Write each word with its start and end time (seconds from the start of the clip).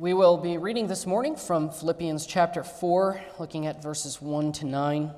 We 0.00 0.14
will 0.14 0.38
be 0.38 0.56
reading 0.56 0.86
this 0.86 1.04
morning 1.04 1.36
from 1.36 1.68
Philippians 1.68 2.24
chapter 2.24 2.64
4, 2.64 3.20
looking 3.38 3.66
at 3.66 3.82
verses 3.82 4.18
1 4.22 4.50
to 4.52 4.64
9. 4.64 5.10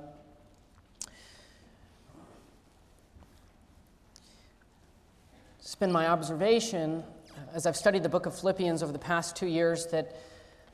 It's 5.61 5.77
been 5.77 5.93
my 5.93 6.09
observation 6.09 7.05
uh, 7.31 7.55
as 7.55 7.65
I've 7.65 7.77
studied 7.77 8.03
the 8.03 8.09
book 8.09 8.27
of 8.27 8.37
Philippians 8.37 8.83
over 8.83 8.91
the 8.91 8.99
past 8.99 9.37
two 9.37 9.47
years 9.47 9.87
that 9.93 10.17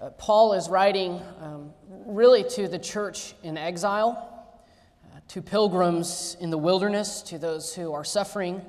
uh, 0.00 0.08
Paul 0.16 0.54
is 0.54 0.70
writing 0.70 1.20
um, 1.42 1.74
really 2.06 2.44
to 2.44 2.66
the 2.66 2.78
church 2.78 3.34
in 3.42 3.58
exile, 3.58 4.56
uh, 5.04 5.20
to 5.28 5.42
pilgrims 5.42 6.34
in 6.40 6.48
the 6.48 6.56
wilderness, 6.56 7.20
to 7.24 7.36
those 7.36 7.74
who 7.74 7.92
are 7.92 8.04
suffering 8.04 8.62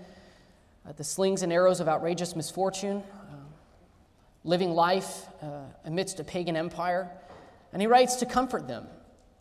uh, 0.86 0.92
the 0.98 1.04
slings 1.06 1.44
and 1.44 1.54
arrows 1.54 1.80
of 1.80 1.88
outrageous 1.88 2.36
misfortune, 2.36 3.04
living 4.44 4.72
life 4.72 5.26
uh, 5.42 5.62
amidst 5.86 6.20
a 6.20 6.24
pagan 6.24 6.56
empire. 6.56 7.10
And 7.74 7.82
he 7.82 7.88
writes 7.88 8.16
to 8.18 8.26
comfort 8.26 8.68
them, 8.68 8.88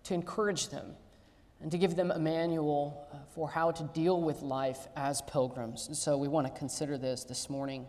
to 0.05 0.15
encourage 0.15 0.69
them, 0.69 0.95
and 1.61 1.71
to 1.71 1.79
give 1.79 1.97
them 1.97 2.11
a 2.11 2.19
manual 2.19 3.07
uh, 3.13 3.17
for 3.35 3.49
how 3.49 3.71
to 3.71 3.83
deal 3.95 4.21
with 4.21 4.43
life 4.43 4.87
as 4.97 5.23
pilgrims. 5.23 5.89
And 5.89 5.97
so 5.97 6.17
we 6.17 6.29
want 6.29 6.47
to 6.47 6.53
consider 6.59 6.99
this 6.99 7.25
this 7.25 7.51
morning. 7.51 7.87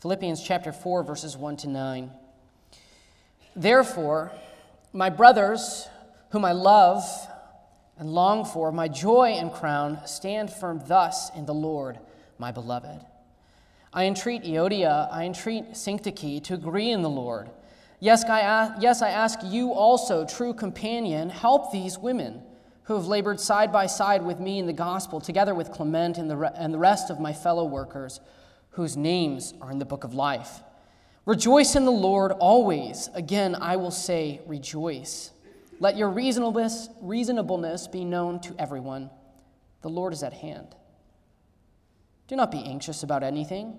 Philippians 0.00 0.42
chapter 0.42 0.72
4, 0.72 1.02
verses 1.02 1.36
1 1.36 1.56
to 1.58 1.68
9. 1.68 2.10
Therefore, 3.56 4.32
my 4.92 5.08
brothers, 5.08 5.88
whom 6.30 6.44
I 6.44 6.52
love 6.52 7.04
and 7.96 8.10
long 8.10 8.44
for, 8.44 8.70
my 8.70 8.88
joy 8.88 9.36
and 9.38 9.52
crown, 9.52 10.00
stand 10.04 10.52
firm 10.52 10.82
thus 10.86 11.30
in 11.34 11.46
the 11.46 11.54
Lord, 11.54 11.98
my 12.38 12.52
beloved. 12.52 13.00
I 13.94 14.06
entreat 14.06 14.42
Euodia, 14.42 15.08
I 15.12 15.24
entreat 15.24 15.70
Syntyche 15.70 16.42
to 16.44 16.54
agree 16.54 16.90
in 16.90 17.02
the 17.02 17.08
Lord. 17.08 17.48
Yes 18.00 18.24
I, 18.24 18.74
yes, 18.80 19.00
I 19.02 19.10
ask 19.10 19.38
you 19.44 19.72
also, 19.72 20.26
true 20.26 20.52
companion, 20.52 21.30
help 21.30 21.70
these 21.70 21.96
women 21.96 22.42
who 22.82 22.94
have 22.94 23.06
labored 23.06 23.38
side 23.38 23.72
by 23.72 23.86
side 23.86 24.22
with 24.22 24.40
me 24.40 24.58
in 24.58 24.66
the 24.66 24.72
gospel, 24.72 25.20
together 25.20 25.54
with 25.54 25.70
Clement 25.70 26.18
and 26.18 26.28
the, 26.28 26.36
re- 26.36 26.50
and 26.56 26.74
the 26.74 26.78
rest 26.78 27.08
of 27.08 27.20
my 27.20 27.32
fellow 27.32 27.64
workers, 27.64 28.20
whose 28.70 28.96
names 28.96 29.54
are 29.60 29.70
in 29.70 29.78
the 29.78 29.84
book 29.84 30.02
of 30.02 30.12
life. 30.12 30.60
Rejoice 31.24 31.76
in 31.76 31.84
the 31.84 31.92
Lord 31.92 32.32
always. 32.32 33.08
Again, 33.14 33.54
I 33.54 33.76
will 33.76 33.92
say, 33.92 34.40
rejoice. 34.44 35.30
Let 35.78 35.96
your 35.96 36.10
reasonableness, 36.10 36.88
reasonableness 37.00 37.86
be 37.86 38.04
known 38.04 38.40
to 38.40 38.54
everyone. 38.58 39.08
The 39.82 39.88
Lord 39.88 40.12
is 40.12 40.22
at 40.22 40.32
hand. 40.32 40.74
Do 42.26 42.36
not 42.36 42.50
be 42.50 42.62
anxious 42.64 43.02
about 43.02 43.22
anything, 43.22 43.78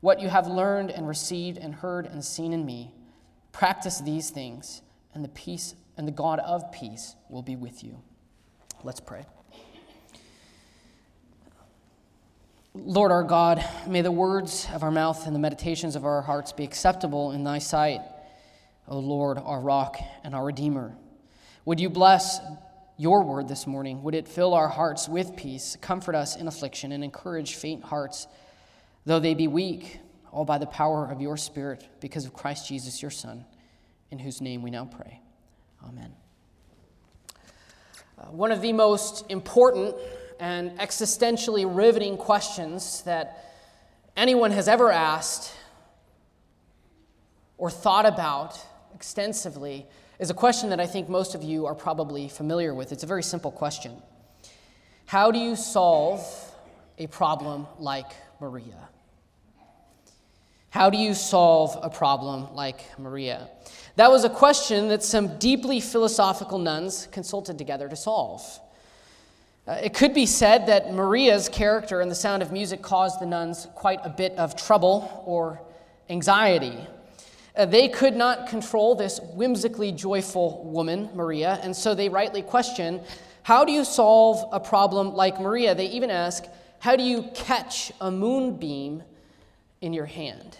What 0.00 0.20
you 0.20 0.28
have 0.28 0.46
learned 0.46 0.90
and 0.90 1.08
received 1.08 1.58
and 1.58 1.74
heard 1.74 2.06
and 2.06 2.24
seen 2.24 2.52
in 2.52 2.64
me, 2.64 2.94
practice 3.52 4.00
these 4.00 4.30
things, 4.30 4.82
and 5.14 5.24
the 5.24 5.28
peace 5.28 5.74
and 5.96 6.06
the 6.06 6.12
God 6.12 6.38
of 6.40 6.70
peace 6.70 7.16
will 7.28 7.42
be 7.42 7.56
with 7.56 7.82
you. 7.82 8.00
Let's 8.84 9.00
pray. 9.00 9.24
Lord 12.74 13.10
our 13.10 13.24
God, 13.24 13.64
may 13.88 14.02
the 14.02 14.12
words 14.12 14.68
of 14.72 14.84
our 14.84 14.92
mouth 14.92 15.26
and 15.26 15.34
the 15.34 15.40
meditations 15.40 15.96
of 15.96 16.04
our 16.04 16.22
hearts 16.22 16.52
be 16.52 16.62
acceptable 16.62 17.32
in 17.32 17.42
thy 17.42 17.58
sight, 17.58 18.00
O 18.86 19.00
Lord, 19.00 19.38
our 19.38 19.60
rock 19.60 19.98
and 20.22 20.32
our 20.34 20.44
redeemer. 20.44 20.94
Would 21.64 21.80
you 21.80 21.90
bless 21.90 22.38
your 22.98 23.22
word 23.22 23.46
this 23.46 23.66
morning. 23.66 24.02
Would 24.02 24.16
it 24.16 24.26
fill 24.26 24.54
our 24.54 24.68
hearts 24.68 25.08
with 25.08 25.36
peace, 25.36 25.76
comfort 25.80 26.16
us 26.16 26.34
in 26.34 26.48
affliction, 26.48 26.90
and 26.90 27.04
encourage 27.04 27.54
faint 27.54 27.84
hearts, 27.84 28.26
though 29.08 29.18
they 29.18 29.32
be 29.32 29.48
weak, 29.48 30.00
all 30.30 30.44
by 30.44 30.58
the 30.58 30.66
power 30.66 31.10
of 31.10 31.22
your 31.22 31.38
Spirit, 31.38 31.82
because 31.98 32.26
of 32.26 32.34
Christ 32.34 32.68
Jesus, 32.68 33.00
your 33.00 33.10
Son, 33.10 33.46
in 34.10 34.18
whose 34.18 34.42
name 34.42 34.60
we 34.60 34.70
now 34.70 34.84
pray. 34.84 35.22
Amen. 35.82 36.12
Uh, 38.18 38.24
one 38.26 38.52
of 38.52 38.60
the 38.60 38.74
most 38.74 39.24
important 39.30 39.96
and 40.38 40.78
existentially 40.78 41.64
riveting 41.66 42.18
questions 42.18 43.00
that 43.04 43.54
anyone 44.14 44.50
has 44.50 44.68
ever 44.68 44.92
asked 44.92 45.54
or 47.56 47.70
thought 47.70 48.04
about 48.04 48.62
extensively 48.94 49.86
is 50.18 50.28
a 50.28 50.34
question 50.34 50.68
that 50.68 50.80
I 50.80 50.86
think 50.86 51.08
most 51.08 51.34
of 51.34 51.42
you 51.42 51.64
are 51.64 51.74
probably 51.74 52.28
familiar 52.28 52.74
with. 52.74 52.92
It's 52.92 53.04
a 53.04 53.06
very 53.06 53.22
simple 53.22 53.52
question 53.52 54.02
How 55.06 55.30
do 55.30 55.38
you 55.38 55.56
solve 55.56 56.22
a 56.98 57.06
problem 57.06 57.66
like 57.78 58.12
Maria? 58.38 58.90
How 60.70 60.90
do 60.90 60.98
you 60.98 61.14
solve 61.14 61.78
a 61.82 61.88
problem 61.88 62.54
like 62.54 62.98
Maria? 62.98 63.48
That 63.96 64.10
was 64.10 64.24
a 64.24 64.30
question 64.30 64.88
that 64.88 65.02
some 65.02 65.38
deeply 65.38 65.80
philosophical 65.80 66.58
nuns 66.58 67.08
consulted 67.10 67.56
together 67.56 67.88
to 67.88 67.96
solve. 67.96 68.42
Uh, 69.66 69.72
it 69.82 69.94
could 69.94 70.12
be 70.12 70.26
said 70.26 70.66
that 70.66 70.92
Maria's 70.92 71.48
character 71.48 72.00
in 72.00 72.08
The 72.08 72.14
Sound 72.14 72.42
of 72.42 72.52
Music 72.52 72.82
caused 72.82 73.18
the 73.18 73.26
nuns 73.26 73.66
quite 73.74 74.00
a 74.04 74.10
bit 74.10 74.32
of 74.32 74.56
trouble 74.56 75.22
or 75.26 75.60
anxiety. 76.10 76.78
Uh, 77.56 77.64
they 77.64 77.88
could 77.88 78.14
not 78.14 78.48
control 78.48 78.94
this 78.94 79.20
whimsically 79.34 79.90
joyful 79.90 80.64
woman, 80.64 81.08
Maria, 81.14 81.58
and 81.62 81.74
so 81.74 81.94
they 81.94 82.08
rightly 82.08 82.42
question 82.42 83.00
how 83.42 83.64
do 83.64 83.72
you 83.72 83.82
solve 83.82 84.46
a 84.52 84.60
problem 84.60 85.14
like 85.14 85.40
Maria? 85.40 85.74
They 85.74 85.86
even 85.86 86.10
ask, 86.10 86.44
how 86.80 86.96
do 86.96 87.02
you 87.02 87.22
catch 87.34 87.90
a 87.98 88.10
moonbeam 88.10 89.02
in 89.80 89.92
your 89.92 90.06
hand? 90.06 90.58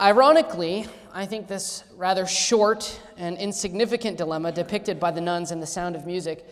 Ironically, 0.00 0.86
I 1.14 1.24
think 1.24 1.48
this 1.48 1.82
rather 1.96 2.26
short 2.26 3.00
and 3.16 3.38
insignificant 3.38 4.18
dilemma 4.18 4.52
depicted 4.52 5.00
by 5.00 5.10
the 5.10 5.22
nuns 5.22 5.52
in 5.52 5.60
The 5.60 5.66
Sound 5.66 5.96
of 5.96 6.04
Music 6.04 6.46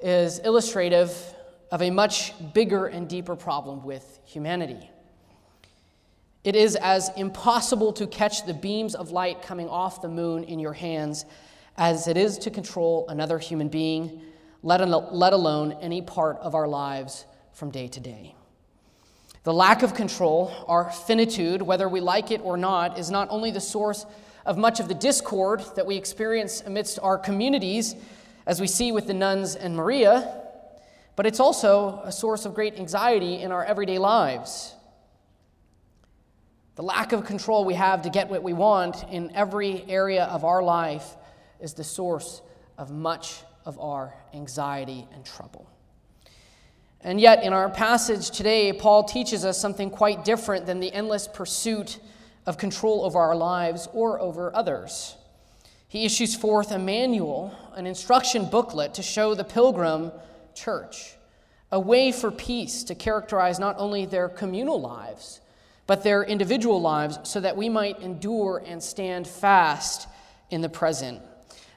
is 0.00 0.38
illustrative 0.38 1.14
of 1.70 1.82
a 1.82 1.90
much 1.90 2.32
bigger 2.54 2.86
and 2.86 3.06
deeper 3.06 3.36
problem 3.36 3.84
with 3.84 4.20
humanity. 4.24 4.90
It 6.44 6.56
is 6.56 6.76
as 6.76 7.10
impossible 7.16 7.92
to 7.94 8.06
catch 8.06 8.46
the 8.46 8.54
beams 8.54 8.94
of 8.94 9.10
light 9.10 9.42
coming 9.42 9.68
off 9.68 10.00
the 10.00 10.08
moon 10.08 10.44
in 10.44 10.58
your 10.58 10.72
hands 10.72 11.26
as 11.76 12.08
it 12.08 12.16
is 12.16 12.38
to 12.38 12.50
control 12.50 13.04
another 13.08 13.38
human 13.38 13.68
being, 13.68 14.22
let 14.62 14.80
alone 14.80 15.72
any 15.82 16.00
part 16.00 16.38
of 16.38 16.54
our 16.54 16.66
lives 16.66 17.26
from 17.52 17.70
day 17.70 17.86
to 17.88 18.00
day. 18.00 18.34
The 19.44 19.52
lack 19.52 19.82
of 19.82 19.94
control, 19.94 20.52
our 20.66 20.90
finitude, 20.90 21.62
whether 21.62 21.88
we 21.88 22.00
like 22.00 22.30
it 22.30 22.40
or 22.42 22.56
not, 22.56 22.98
is 22.98 23.10
not 23.10 23.28
only 23.30 23.50
the 23.50 23.60
source 23.60 24.04
of 24.44 24.58
much 24.58 24.80
of 24.80 24.88
the 24.88 24.94
discord 24.94 25.62
that 25.76 25.86
we 25.86 25.96
experience 25.96 26.62
amidst 26.62 26.98
our 27.00 27.18
communities, 27.18 27.94
as 28.46 28.60
we 28.60 28.66
see 28.66 28.92
with 28.92 29.06
the 29.06 29.14
nuns 29.14 29.54
and 29.54 29.76
Maria, 29.76 30.42
but 31.16 31.26
it's 31.26 31.38
also 31.38 32.00
a 32.04 32.10
source 32.10 32.46
of 32.46 32.54
great 32.54 32.78
anxiety 32.78 33.34
in 33.42 33.52
our 33.52 33.64
everyday 33.64 33.98
lives. 33.98 34.74
The 36.76 36.82
lack 36.82 37.12
of 37.12 37.26
control 37.26 37.64
we 37.64 37.74
have 37.74 38.02
to 38.02 38.10
get 38.10 38.30
what 38.30 38.42
we 38.42 38.52
want 38.52 39.04
in 39.10 39.34
every 39.34 39.84
area 39.88 40.24
of 40.24 40.44
our 40.44 40.62
life 40.62 41.16
is 41.60 41.74
the 41.74 41.84
source 41.84 42.40
of 42.78 42.90
much 42.90 43.42
of 43.66 43.78
our 43.80 44.14
anxiety 44.32 45.06
and 45.12 45.26
trouble. 45.26 45.68
And 47.00 47.20
yet, 47.20 47.44
in 47.44 47.52
our 47.52 47.68
passage 47.68 48.30
today, 48.30 48.72
Paul 48.72 49.04
teaches 49.04 49.44
us 49.44 49.60
something 49.60 49.90
quite 49.90 50.24
different 50.24 50.66
than 50.66 50.80
the 50.80 50.92
endless 50.92 51.28
pursuit 51.28 52.00
of 52.46 52.58
control 52.58 53.04
over 53.04 53.18
our 53.18 53.36
lives 53.36 53.88
or 53.92 54.20
over 54.20 54.54
others. 54.54 55.16
He 55.86 56.04
issues 56.04 56.34
forth 56.34 56.70
a 56.70 56.78
manual, 56.78 57.54
an 57.74 57.86
instruction 57.86 58.46
booklet 58.46 58.94
to 58.94 59.02
show 59.02 59.34
the 59.34 59.44
pilgrim 59.44 60.12
church 60.54 61.14
a 61.70 61.78
way 61.78 62.12
for 62.12 62.30
peace 62.30 62.82
to 62.84 62.94
characterize 62.94 63.58
not 63.58 63.76
only 63.78 64.06
their 64.06 64.28
communal 64.28 64.80
lives 64.80 65.40
but 65.86 66.04
their 66.04 66.22
individual 66.22 66.82
lives, 66.82 67.18
so 67.22 67.40
that 67.40 67.56
we 67.56 67.66
might 67.66 67.98
endure 68.00 68.62
and 68.66 68.82
stand 68.82 69.26
fast 69.26 70.06
in 70.50 70.60
the 70.60 70.68
present. 70.68 71.18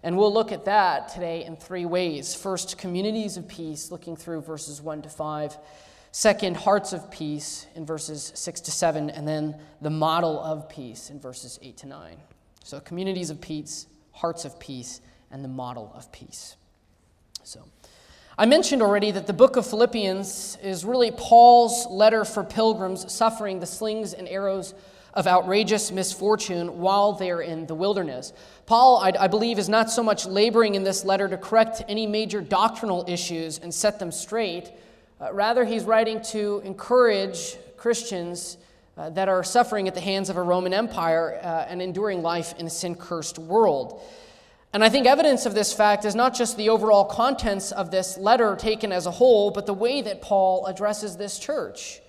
And 0.03 0.17
we'll 0.17 0.33
look 0.33 0.51
at 0.51 0.65
that 0.65 1.09
today 1.09 1.45
in 1.45 1.55
three 1.55 1.85
ways. 1.85 2.33
First, 2.33 2.77
communities 2.77 3.37
of 3.37 3.47
peace, 3.47 3.91
looking 3.91 4.15
through 4.15 4.41
verses 4.41 4.81
1 4.81 5.03
to 5.03 5.09
5. 5.09 5.57
Second, 6.11 6.57
hearts 6.57 6.91
of 6.91 7.11
peace 7.11 7.67
in 7.75 7.85
verses 7.85 8.31
6 8.35 8.61
to 8.61 8.71
7. 8.71 9.09
And 9.11 9.27
then 9.27 9.55
the 9.79 9.91
model 9.91 10.39
of 10.39 10.67
peace 10.67 11.09
in 11.09 11.19
verses 11.19 11.59
8 11.61 11.77
to 11.77 11.87
9. 11.87 12.17
So, 12.63 12.79
communities 12.79 13.29
of 13.29 13.39
peace, 13.41 13.87
hearts 14.11 14.43
of 14.43 14.59
peace, 14.59 15.01
and 15.29 15.43
the 15.43 15.49
model 15.49 15.91
of 15.95 16.11
peace. 16.11 16.55
So, 17.43 17.63
I 18.37 18.45
mentioned 18.45 18.81
already 18.81 19.11
that 19.11 19.27
the 19.27 19.33
book 19.33 19.55
of 19.55 19.67
Philippians 19.67 20.57
is 20.63 20.83
really 20.83 21.11
Paul's 21.11 21.85
letter 21.87 22.25
for 22.25 22.43
pilgrims 22.43 23.11
suffering 23.11 23.59
the 23.59 23.65
slings 23.67 24.13
and 24.13 24.27
arrows 24.27 24.73
of 25.13 25.27
outrageous 25.27 25.91
misfortune 25.91 26.79
while 26.79 27.13
they're 27.13 27.41
in 27.41 27.65
the 27.65 27.75
wilderness. 27.75 28.33
Paul, 28.65 28.99
I, 28.99 29.13
I, 29.19 29.27
believe, 29.27 29.59
is 29.59 29.67
not 29.67 29.89
so 29.89 30.03
much 30.03 30.25
laboring 30.25 30.75
in 30.75 30.83
this 30.83 31.03
letter 31.03 31.27
to 31.27 31.37
correct 31.37 31.83
any 31.89 32.07
major 32.07 32.41
doctrinal 32.41 33.03
issues 33.07 33.59
and 33.59 33.73
set 33.73 33.99
them 33.99 34.11
straight. 34.11 34.71
Uh, 35.19 35.33
rather, 35.33 35.65
he's 35.65 35.83
writing 35.83 36.21
to 36.21 36.61
encourage 36.63 37.57
Christians 37.77 38.57
uh, 38.97 39.09
that 39.11 39.29
are 39.29 39.43
suffering 39.43 39.87
at 39.87 39.95
the 39.95 40.01
hands 40.01 40.29
of 40.29 40.37
a 40.37 40.41
Roman 40.41 40.73
Empire 40.73 41.39
uh, 41.41 41.65
and 41.67 41.81
enduring 41.81 42.21
life 42.21 42.53
in 42.57 42.67
a 42.67 42.69
sin 42.69 42.95
cursed 42.95 43.39
world. 43.39 44.01
And 44.73 44.83
I 44.83 44.89
think 44.89 45.05
evidence 45.05 45.45
of 45.45 45.53
this 45.53 45.73
fact 45.73 46.05
is 46.05 46.15
not 46.15 46.33
just 46.33 46.55
the 46.55 46.69
overall 46.69 47.05
contents 47.05 47.71
of 47.71 47.91
this 47.91 48.17
letter 48.17 48.55
taken 48.55 48.91
as 48.91 49.05
a 49.05 49.11
whole, 49.11 49.51
but 49.51 49.65
the 49.65 49.73
way 49.73 50.01
that 50.01 50.21
Paul 50.21 50.65
addresses 50.65 51.17
this 51.17 51.39
church. 51.39 52.00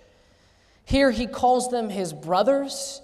Here 0.92 1.10
he 1.10 1.26
calls 1.26 1.70
them 1.70 1.88
his 1.88 2.12
brothers, 2.12 3.00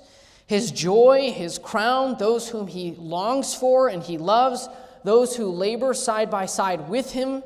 his 0.47 0.71
joy, 0.71 1.33
his 1.33 1.57
crown, 1.57 2.17
those 2.19 2.47
whom 2.47 2.67
he 2.67 2.95
longs 2.99 3.55
for 3.55 3.89
and 3.89 4.03
he 4.03 4.19
loves, 4.19 4.69
those 5.05 5.35
who 5.35 5.47
labor 5.47 5.95
side 5.95 6.31
by 6.31 6.45
side 6.45 6.91
with 6.91 7.13
him 7.13 7.43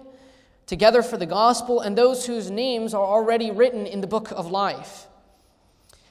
together 0.66 1.00
for 1.04 1.16
the 1.16 1.26
gospel, 1.26 1.78
and 1.78 1.96
those 1.96 2.26
whose 2.26 2.50
names 2.50 2.92
are 2.92 3.04
already 3.04 3.52
written 3.52 3.86
in 3.86 4.00
the 4.00 4.08
book 4.08 4.32
of 4.32 4.50
life. 4.50 5.06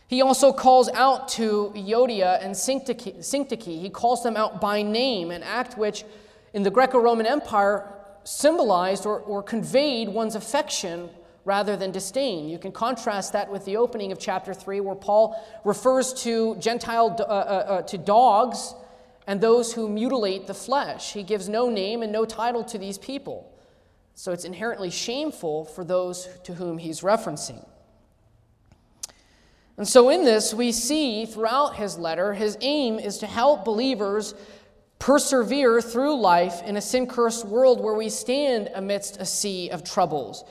He 0.07 0.21
also 0.21 0.53
calls 0.53 0.87
out 0.87 1.27
to 1.29 1.73
Euodia 1.75 2.41
and 2.41 2.55
Syntyche. 2.55 3.81
He 3.81 3.89
calls 3.89 4.23
them 4.23 4.37
out 4.37 4.61
by 4.61 4.81
name, 4.81 5.31
an 5.31 5.43
act 5.43 5.77
which 5.77 6.05
in 6.53 6.63
the 6.63 6.71
Greco 6.71 6.99
Roman 6.99 7.25
Empire 7.25 7.85
symbolized 8.23 9.05
or, 9.05 9.19
or 9.19 9.43
conveyed 9.43 10.07
one's 10.07 10.35
affection 10.35 11.09
rather 11.45 11.75
than 11.75 11.91
disdain. 11.91 12.47
You 12.47 12.59
can 12.59 12.71
contrast 12.71 13.33
that 13.33 13.51
with 13.51 13.65
the 13.65 13.77
opening 13.77 14.11
of 14.11 14.19
chapter 14.19 14.53
3, 14.53 14.79
where 14.81 14.95
Paul 14.95 15.41
refers 15.63 16.13
to 16.23 16.55
Gentile 16.57 17.15
uh, 17.19 17.23
uh, 17.23 17.25
uh, 17.25 17.81
to 17.83 17.97
dogs 17.97 18.73
and 19.27 19.39
those 19.39 19.73
who 19.73 19.89
mutilate 19.89 20.47
the 20.47 20.53
flesh. 20.53 21.13
He 21.13 21.23
gives 21.23 21.47
no 21.47 21.69
name 21.69 22.03
and 22.03 22.11
no 22.11 22.25
title 22.25 22.63
to 22.65 22.77
these 22.77 22.97
people. 22.97 23.51
So 24.13 24.31
it's 24.31 24.45
inherently 24.45 24.91
shameful 24.91 25.65
for 25.65 25.83
those 25.83 26.27
to 26.43 26.53
whom 26.53 26.77
he's 26.77 27.01
referencing. 27.01 27.65
And 29.77 29.87
so, 29.87 30.09
in 30.09 30.25
this, 30.25 30.53
we 30.53 30.71
see 30.71 31.25
throughout 31.25 31.75
his 31.75 31.97
letter, 31.97 32.33
his 32.33 32.57
aim 32.61 32.99
is 32.99 33.17
to 33.19 33.25
help 33.25 33.65
believers 33.65 34.35
persevere 34.99 35.81
through 35.81 36.19
life 36.19 36.61
in 36.63 36.77
a 36.77 36.81
sin 36.81 37.07
cursed 37.07 37.45
world 37.45 37.81
where 37.81 37.95
we 37.95 38.09
stand 38.09 38.69
amidst 38.75 39.19
a 39.19 39.25
sea 39.25 39.69
of 39.69 39.83
troubles 39.83 40.43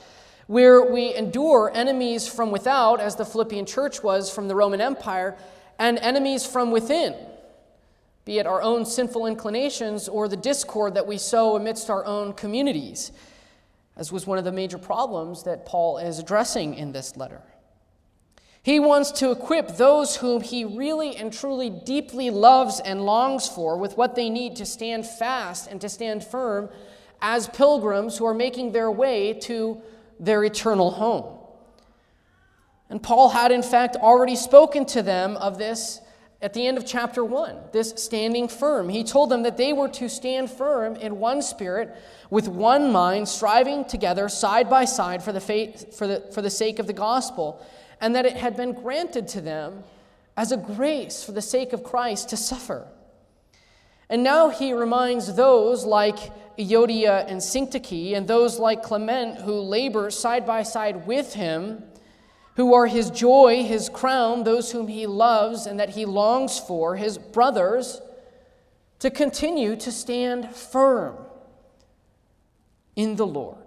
where 0.51 0.83
we 0.83 1.15
endure 1.15 1.71
enemies 1.73 2.27
from 2.27 2.51
without, 2.51 2.99
as 2.99 3.15
the 3.15 3.23
Philippian 3.23 3.65
church 3.65 4.03
was 4.03 4.29
from 4.29 4.49
the 4.49 4.55
Roman 4.55 4.81
Empire, 4.81 5.37
and 5.79 5.97
enemies 5.99 6.45
from 6.45 6.71
within, 6.71 7.15
be 8.25 8.37
it 8.37 8.45
our 8.45 8.61
own 8.61 8.85
sinful 8.85 9.27
inclinations 9.27 10.09
or 10.09 10.27
the 10.27 10.35
discord 10.35 10.93
that 10.95 11.07
we 11.07 11.17
sow 11.17 11.55
amidst 11.55 11.89
our 11.89 12.03
own 12.03 12.33
communities, 12.33 13.13
as 13.95 14.11
was 14.11 14.27
one 14.27 14.37
of 14.37 14.43
the 14.43 14.51
major 14.51 14.77
problems 14.77 15.43
that 15.43 15.65
Paul 15.65 15.99
is 15.99 16.19
addressing 16.19 16.73
in 16.73 16.91
this 16.91 17.15
letter. 17.15 17.41
He 18.61 18.77
wants 18.77 19.11
to 19.13 19.31
equip 19.31 19.77
those 19.77 20.17
whom 20.17 20.41
he 20.41 20.65
really 20.65 21.15
and 21.15 21.31
truly 21.31 21.69
deeply 21.69 22.29
loves 22.29 22.81
and 22.81 23.05
longs 23.05 23.47
for 23.47 23.77
with 23.77 23.95
what 23.95 24.15
they 24.15 24.29
need 24.29 24.57
to 24.57 24.65
stand 24.65 25.07
fast 25.07 25.71
and 25.71 25.79
to 25.79 25.87
stand 25.87 26.25
firm 26.25 26.67
as 27.21 27.47
pilgrims 27.47 28.17
who 28.17 28.25
are 28.25 28.33
making 28.33 28.73
their 28.73 28.91
way 28.91 29.31
to 29.31 29.81
their 30.21 30.43
eternal 30.43 30.91
home. 30.91 31.39
And 32.89 33.01
Paul 33.01 33.29
had, 33.29 33.51
in 33.51 33.63
fact, 33.63 33.95
already 33.95 34.35
spoken 34.35 34.85
to 34.87 35.01
them 35.01 35.35
of 35.37 35.57
this 35.57 35.99
at 36.41 36.53
the 36.53 36.65
end 36.65 36.77
of 36.77 36.85
chapter 36.85 37.23
1, 37.23 37.55
this 37.71 37.93
standing 37.97 38.47
firm. 38.47 38.89
He 38.89 39.03
told 39.03 39.29
them 39.29 39.43
that 39.43 39.57
they 39.57 39.73
were 39.73 39.89
to 39.89 40.09
stand 40.09 40.49
firm 40.49 40.95
in 40.95 41.19
one 41.19 41.41
spirit, 41.41 41.95
with 42.29 42.47
one 42.47 42.91
mind, 42.91 43.27
striving 43.27 43.85
together 43.85 44.27
side 44.27 44.69
by 44.69 44.85
side 44.85 45.23
for 45.23 45.31
the, 45.31 45.41
faith, 45.41 45.97
for 45.97 46.07
the, 46.07 46.21
for 46.33 46.41
the 46.41 46.49
sake 46.49 46.79
of 46.79 46.87
the 46.87 46.93
gospel, 46.93 47.63
and 47.99 48.15
that 48.15 48.25
it 48.25 48.35
had 48.37 48.55
been 48.55 48.73
granted 48.73 49.27
to 49.29 49.41
them 49.41 49.83
as 50.35 50.51
a 50.51 50.57
grace 50.57 51.23
for 51.23 51.31
the 51.31 51.41
sake 51.41 51.73
of 51.73 51.83
Christ 51.83 52.29
to 52.29 52.37
suffer. 52.37 52.87
And 54.09 54.23
now 54.23 54.49
he 54.49 54.73
reminds 54.73 55.35
those 55.35 55.85
like 55.85 56.17
Euodia 56.65 57.25
and 57.27 57.39
Syntyche, 57.39 58.15
and 58.15 58.27
those 58.27 58.59
like 58.59 58.83
Clement 58.83 59.41
who 59.41 59.59
labor 59.59 60.09
side 60.11 60.45
by 60.45 60.63
side 60.63 61.07
with 61.07 61.33
him, 61.33 61.83
who 62.55 62.73
are 62.73 62.87
his 62.87 63.09
joy, 63.09 63.63
his 63.63 63.89
crown, 63.89 64.43
those 64.43 64.71
whom 64.71 64.87
he 64.87 65.07
loves 65.07 65.65
and 65.65 65.79
that 65.79 65.89
he 65.91 66.05
longs 66.05 66.59
for, 66.59 66.95
his 66.95 67.17
brothers, 67.17 68.01
to 68.99 69.09
continue 69.09 69.75
to 69.75 69.91
stand 69.91 70.53
firm 70.55 71.15
in 72.95 73.15
the 73.15 73.25
Lord. 73.25 73.57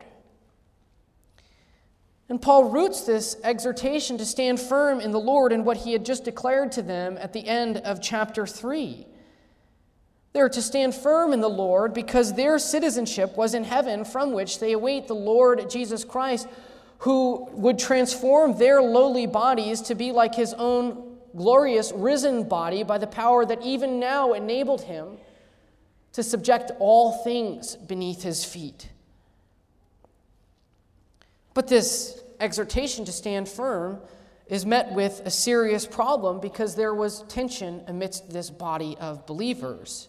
And 2.28 2.40
Paul 2.40 2.64
roots 2.64 3.02
this 3.02 3.36
exhortation 3.42 4.16
to 4.18 4.24
stand 4.24 4.60
firm 4.60 5.00
in 5.00 5.10
the 5.10 5.20
Lord 5.20 5.52
in 5.52 5.64
what 5.64 5.78
he 5.78 5.92
had 5.92 6.04
just 6.04 6.24
declared 6.24 6.72
to 6.72 6.82
them 6.82 7.18
at 7.18 7.32
the 7.32 7.46
end 7.46 7.78
of 7.78 8.00
chapter 8.00 8.46
3. 8.46 9.06
They're 10.34 10.48
to 10.48 10.62
stand 10.62 10.96
firm 10.96 11.32
in 11.32 11.40
the 11.40 11.48
Lord 11.48 11.94
because 11.94 12.34
their 12.34 12.58
citizenship 12.58 13.36
was 13.36 13.54
in 13.54 13.62
heaven, 13.62 14.04
from 14.04 14.32
which 14.32 14.58
they 14.58 14.72
await 14.72 15.06
the 15.06 15.14
Lord 15.14 15.70
Jesus 15.70 16.02
Christ, 16.02 16.48
who 16.98 17.48
would 17.52 17.78
transform 17.78 18.58
their 18.58 18.82
lowly 18.82 19.26
bodies 19.26 19.80
to 19.82 19.94
be 19.94 20.10
like 20.10 20.34
his 20.34 20.52
own 20.54 21.18
glorious 21.36 21.92
risen 21.92 22.48
body 22.48 22.82
by 22.82 22.98
the 22.98 23.06
power 23.06 23.46
that 23.46 23.62
even 23.62 24.00
now 24.00 24.32
enabled 24.32 24.82
him 24.82 25.18
to 26.14 26.22
subject 26.24 26.72
all 26.80 27.22
things 27.22 27.76
beneath 27.76 28.24
his 28.24 28.44
feet. 28.44 28.88
But 31.54 31.68
this 31.68 32.20
exhortation 32.40 33.04
to 33.04 33.12
stand 33.12 33.48
firm 33.48 34.00
is 34.48 34.66
met 34.66 34.92
with 34.92 35.22
a 35.24 35.30
serious 35.30 35.86
problem 35.86 36.40
because 36.40 36.74
there 36.74 36.94
was 36.94 37.22
tension 37.28 37.84
amidst 37.86 38.32
this 38.32 38.50
body 38.50 38.96
of 38.98 39.26
believers. 39.26 40.08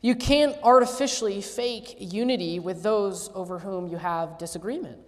You 0.00 0.14
can't 0.14 0.56
artificially 0.62 1.40
fake 1.40 1.96
unity 1.98 2.60
with 2.60 2.82
those 2.82 3.30
over 3.34 3.58
whom 3.58 3.88
you 3.88 3.96
have 3.96 4.38
disagreement. 4.38 4.98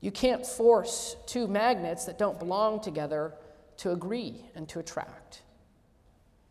You 0.00 0.10
can't 0.10 0.44
force 0.44 1.16
two 1.26 1.46
magnets 1.46 2.06
that 2.06 2.18
don't 2.18 2.38
belong 2.38 2.80
together 2.80 3.34
to 3.78 3.92
agree 3.92 4.44
and 4.56 4.68
to 4.70 4.80
attract. 4.80 5.42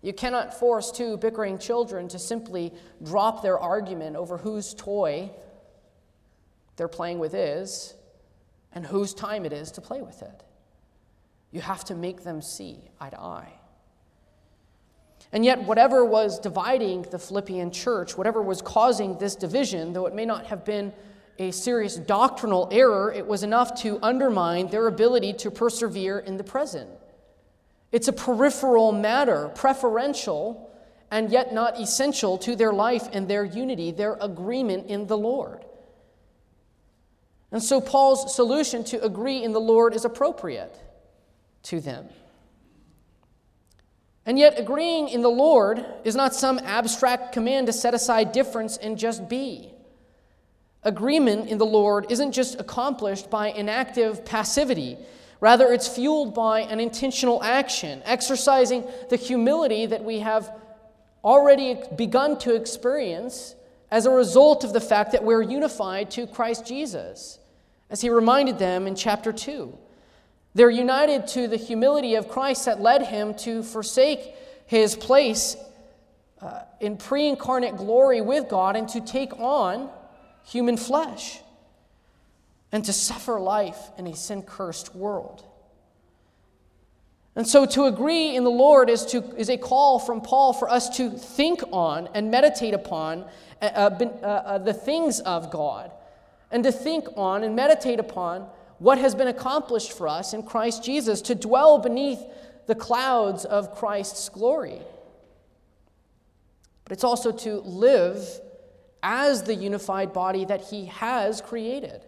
You 0.01 0.13
cannot 0.13 0.57
force 0.57 0.91
two 0.91 1.17
bickering 1.17 1.59
children 1.59 2.07
to 2.07 2.17
simply 2.17 2.73
drop 3.03 3.41
their 3.41 3.59
argument 3.59 4.15
over 4.15 4.37
whose 4.37 4.73
toy 4.73 5.31
they're 6.77 6.87
playing 6.87 7.19
with 7.19 7.33
is 7.33 7.93
and 8.73 8.85
whose 8.85 9.13
time 9.13 9.45
it 9.45 9.51
is 9.51 9.71
to 9.73 9.81
play 9.81 10.01
with 10.01 10.21
it. 10.21 10.43
You 11.51 11.59
have 11.59 11.83
to 11.85 11.95
make 11.95 12.23
them 12.23 12.41
see 12.41 12.89
eye 12.99 13.09
to 13.09 13.19
eye. 13.19 13.51
And 15.33 15.45
yet, 15.45 15.63
whatever 15.63 16.03
was 16.03 16.39
dividing 16.39 17.03
the 17.03 17.19
Philippian 17.19 17.71
church, 17.71 18.17
whatever 18.17 18.41
was 18.41 18.61
causing 18.61 19.17
this 19.17 19.35
division, 19.35 19.93
though 19.93 20.05
it 20.05 20.13
may 20.13 20.25
not 20.25 20.45
have 20.47 20.65
been 20.65 20.91
a 21.39 21.51
serious 21.51 21.95
doctrinal 21.95 22.67
error, 22.71 23.11
it 23.11 23.25
was 23.25 23.41
enough 23.41 23.81
to 23.81 23.97
undermine 24.03 24.67
their 24.67 24.87
ability 24.87 25.33
to 25.33 25.49
persevere 25.49 26.19
in 26.19 26.37
the 26.37 26.43
present. 26.43 26.89
It's 27.91 28.07
a 28.07 28.13
peripheral 28.13 28.91
matter, 28.91 29.49
preferential, 29.55 30.69
and 31.09 31.31
yet 31.31 31.53
not 31.53 31.79
essential 31.79 32.37
to 32.39 32.55
their 32.55 32.73
life 32.73 33.07
and 33.11 33.27
their 33.27 33.43
unity, 33.43 33.91
their 33.91 34.17
agreement 34.21 34.87
in 34.87 35.07
the 35.07 35.17
Lord. 35.17 35.65
And 37.51 37.61
so, 37.61 37.81
Paul's 37.81 38.33
solution 38.33 38.83
to 38.85 39.03
agree 39.03 39.43
in 39.43 39.51
the 39.51 39.59
Lord 39.59 39.93
is 39.93 40.05
appropriate 40.05 40.77
to 41.63 41.81
them. 41.81 42.07
And 44.25 44.37
yet, 44.37 44.59
agreeing 44.59 45.09
in 45.09 45.21
the 45.21 45.29
Lord 45.29 45.83
is 46.03 46.15
not 46.15 46.35
some 46.35 46.59
abstract 46.59 47.33
command 47.33 47.67
to 47.67 47.73
set 47.73 47.93
aside 47.93 48.31
difference 48.31 48.77
and 48.77 48.97
just 48.97 49.27
be. 49.27 49.73
Agreement 50.83 51.47
in 51.47 51.57
the 51.57 51.65
Lord 51.65 52.11
isn't 52.11 52.31
just 52.31 52.59
accomplished 52.59 53.29
by 53.29 53.47
inactive 53.47 54.25
passivity. 54.25 54.97
Rather, 55.39 55.73
it's 55.73 55.87
fueled 55.87 56.35
by 56.35 56.61
an 56.61 56.79
intentional 56.79 57.41
action, 57.43 58.01
exercising 58.05 58.83
the 59.09 59.15
humility 59.15 59.87
that 59.87 60.03
we 60.03 60.19
have 60.19 60.51
already 61.23 61.79
begun 61.95 62.37
to 62.39 62.55
experience 62.55 63.55
as 63.89 64.05
a 64.05 64.11
result 64.11 64.63
of 64.63 64.73
the 64.73 64.79
fact 64.79 65.11
that 65.11 65.23
we're 65.23 65.41
unified 65.41 66.09
to 66.11 66.25
Christ 66.27 66.65
Jesus, 66.65 67.39
as 67.89 68.01
he 68.01 68.09
reminded 68.09 68.57
them 68.57 68.87
in 68.87 68.95
chapter 68.95 69.33
2. 69.33 69.77
They're 70.53 70.69
united 70.69 71.27
to 71.27 71.47
the 71.47 71.57
humility 71.57 72.15
of 72.15 72.27
Christ 72.27 72.65
that 72.65 72.81
led 72.81 73.03
him 73.03 73.33
to 73.35 73.63
forsake 73.63 74.35
his 74.65 74.95
place 74.95 75.55
uh, 76.41 76.61
in 76.79 76.97
pre 76.97 77.29
incarnate 77.29 77.77
glory 77.77 78.21
with 78.21 78.49
God 78.49 78.75
and 78.75 78.87
to 78.89 79.01
take 79.01 79.37
on 79.39 79.89
human 80.43 80.75
flesh 80.75 81.39
and 82.71 82.83
to 82.85 82.93
suffer 82.93 83.39
life 83.39 83.77
in 83.97 84.07
a 84.07 84.15
sin 84.15 84.41
cursed 84.41 84.95
world. 84.95 85.45
And 87.35 87.47
so 87.47 87.65
to 87.65 87.85
agree 87.85 88.35
in 88.35 88.43
the 88.43 88.49
Lord 88.51 88.89
is, 88.89 89.05
to, 89.07 89.23
is 89.37 89.49
a 89.49 89.57
call 89.57 89.99
from 89.99 90.21
Paul 90.21 90.51
for 90.51 90.69
us 90.69 90.89
to 90.97 91.09
think 91.09 91.61
on 91.71 92.09
and 92.13 92.29
meditate 92.29 92.73
upon 92.73 93.23
uh, 93.61 93.65
uh, 93.65 94.25
uh, 94.25 94.57
the 94.57 94.73
things 94.73 95.21
of 95.21 95.49
God, 95.49 95.91
and 96.51 96.63
to 96.63 96.71
think 96.71 97.07
on 97.15 97.43
and 97.43 97.55
meditate 97.55 97.99
upon 97.99 98.47
what 98.81 98.97
has 98.97 99.13
been 99.13 99.27
accomplished 99.27 99.95
for 99.95 100.07
us 100.07 100.33
in 100.33 100.41
Christ 100.41 100.83
Jesus, 100.83 101.21
to 101.21 101.35
dwell 101.35 101.77
beneath 101.77 102.19
the 102.65 102.73
clouds 102.73 103.45
of 103.45 103.75
Christ's 103.75 104.27
glory. 104.27 104.81
But 106.83 106.93
it's 106.93 107.03
also 107.03 107.31
to 107.31 107.59
live 107.59 108.27
as 109.03 109.43
the 109.43 109.53
unified 109.53 110.13
body 110.13 110.45
that 110.45 110.61
he 110.61 110.87
has 110.87 111.41
created. 111.41 112.03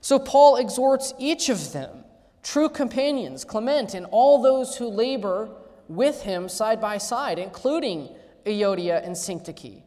So 0.00 0.18
Paul 0.18 0.56
exhorts 0.56 1.14
each 1.16 1.48
of 1.48 1.72
them 1.72 2.02
true 2.42 2.68
companions, 2.68 3.44
Clement, 3.44 3.94
and 3.94 4.04
all 4.06 4.42
those 4.42 4.78
who 4.78 4.88
labor 4.88 5.48
with 5.86 6.22
him 6.22 6.48
side 6.48 6.80
by 6.80 6.98
side, 6.98 7.38
including 7.38 8.08
Euodia 8.44 9.06
and 9.06 9.14
Syntyche, 9.14 9.80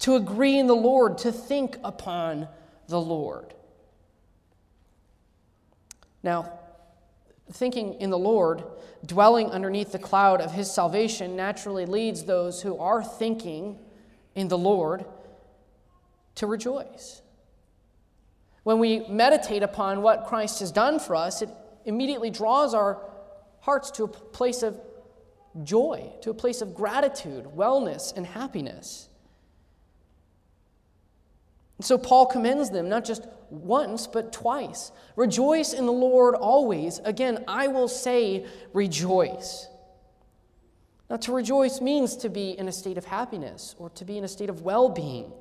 to 0.00 0.16
agree 0.16 0.58
in 0.58 0.66
the 0.66 0.76
Lord, 0.76 1.16
to 1.18 1.32
think 1.32 1.78
upon 1.82 2.46
the 2.88 3.00
Lord. 3.00 3.54
Now, 6.22 6.58
thinking 7.52 7.94
in 7.94 8.10
the 8.10 8.18
Lord, 8.18 8.62
dwelling 9.04 9.50
underneath 9.50 9.92
the 9.92 9.98
cloud 9.98 10.40
of 10.40 10.52
his 10.52 10.70
salvation, 10.70 11.36
naturally 11.36 11.86
leads 11.86 12.24
those 12.24 12.62
who 12.62 12.78
are 12.78 13.02
thinking 13.02 13.78
in 14.34 14.48
the 14.48 14.58
Lord 14.58 15.04
to 16.36 16.46
rejoice. 16.46 17.22
When 18.62 18.78
we 18.78 19.00
meditate 19.08 19.62
upon 19.62 20.02
what 20.02 20.26
Christ 20.26 20.60
has 20.60 20.70
done 20.70 20.98
for 20.98 21.16
us, 21.16 21.42
it 21.42 21.50
immediately 21.84 22.30
draws 22.30 22.74
our 22.74 23.02
hearts 23.60 23.90
to 23.92 24.04
a 24.04 24.08
place 24.08 24.62
of 24.62 24.80
joy, 25.64 26.12
to 26.22 26.30
a 26.30 26.34
place 26.34 26.62
of 26.62 26.74
gratitude, 26.74 27.44
wellness, 27.56 28.16
and 28.16 28.26
happiness. 28.26 29.09
And 31.80 31.84
so 31.86 31.96
Paul 31.96 32.26
commends 32.26 32.68
them 32.68 32.90
not 32.90 33.06
just 33.06 33.26
once, 33.48 34.06
but 34.06 34.34
twice. 34.34 34.92
Rejoice 35.16 35.72
in 35.72 35.86
the 35.86 35.92
Lord 35.92 36.34
always. 36.34 36.98
Again, 36.98 37.42
I 37.48 37.68
will 37.68 37.88
say, 37.88 38.44
rejoice. 38.74 39.66
Now, 41.08 41.16
to 41.16 41.32
rejoice 41.32 41.80
means 41.80 42.16
to 42.16 42.28
be 42.28 42.50
in 42.50 42.68
a 42.68 42.72
state 42.72 42.98
of 42.98 43.06
happiness 43.06 43.74
or 43.78 43.88
to 43.88 44.04
be 44.04 44.18
in 44.18 44.24
a 44.24 44.28
state 44.28 44.50
of 44.50 44.60
well 44.60 44.90
being. 44.90 45.32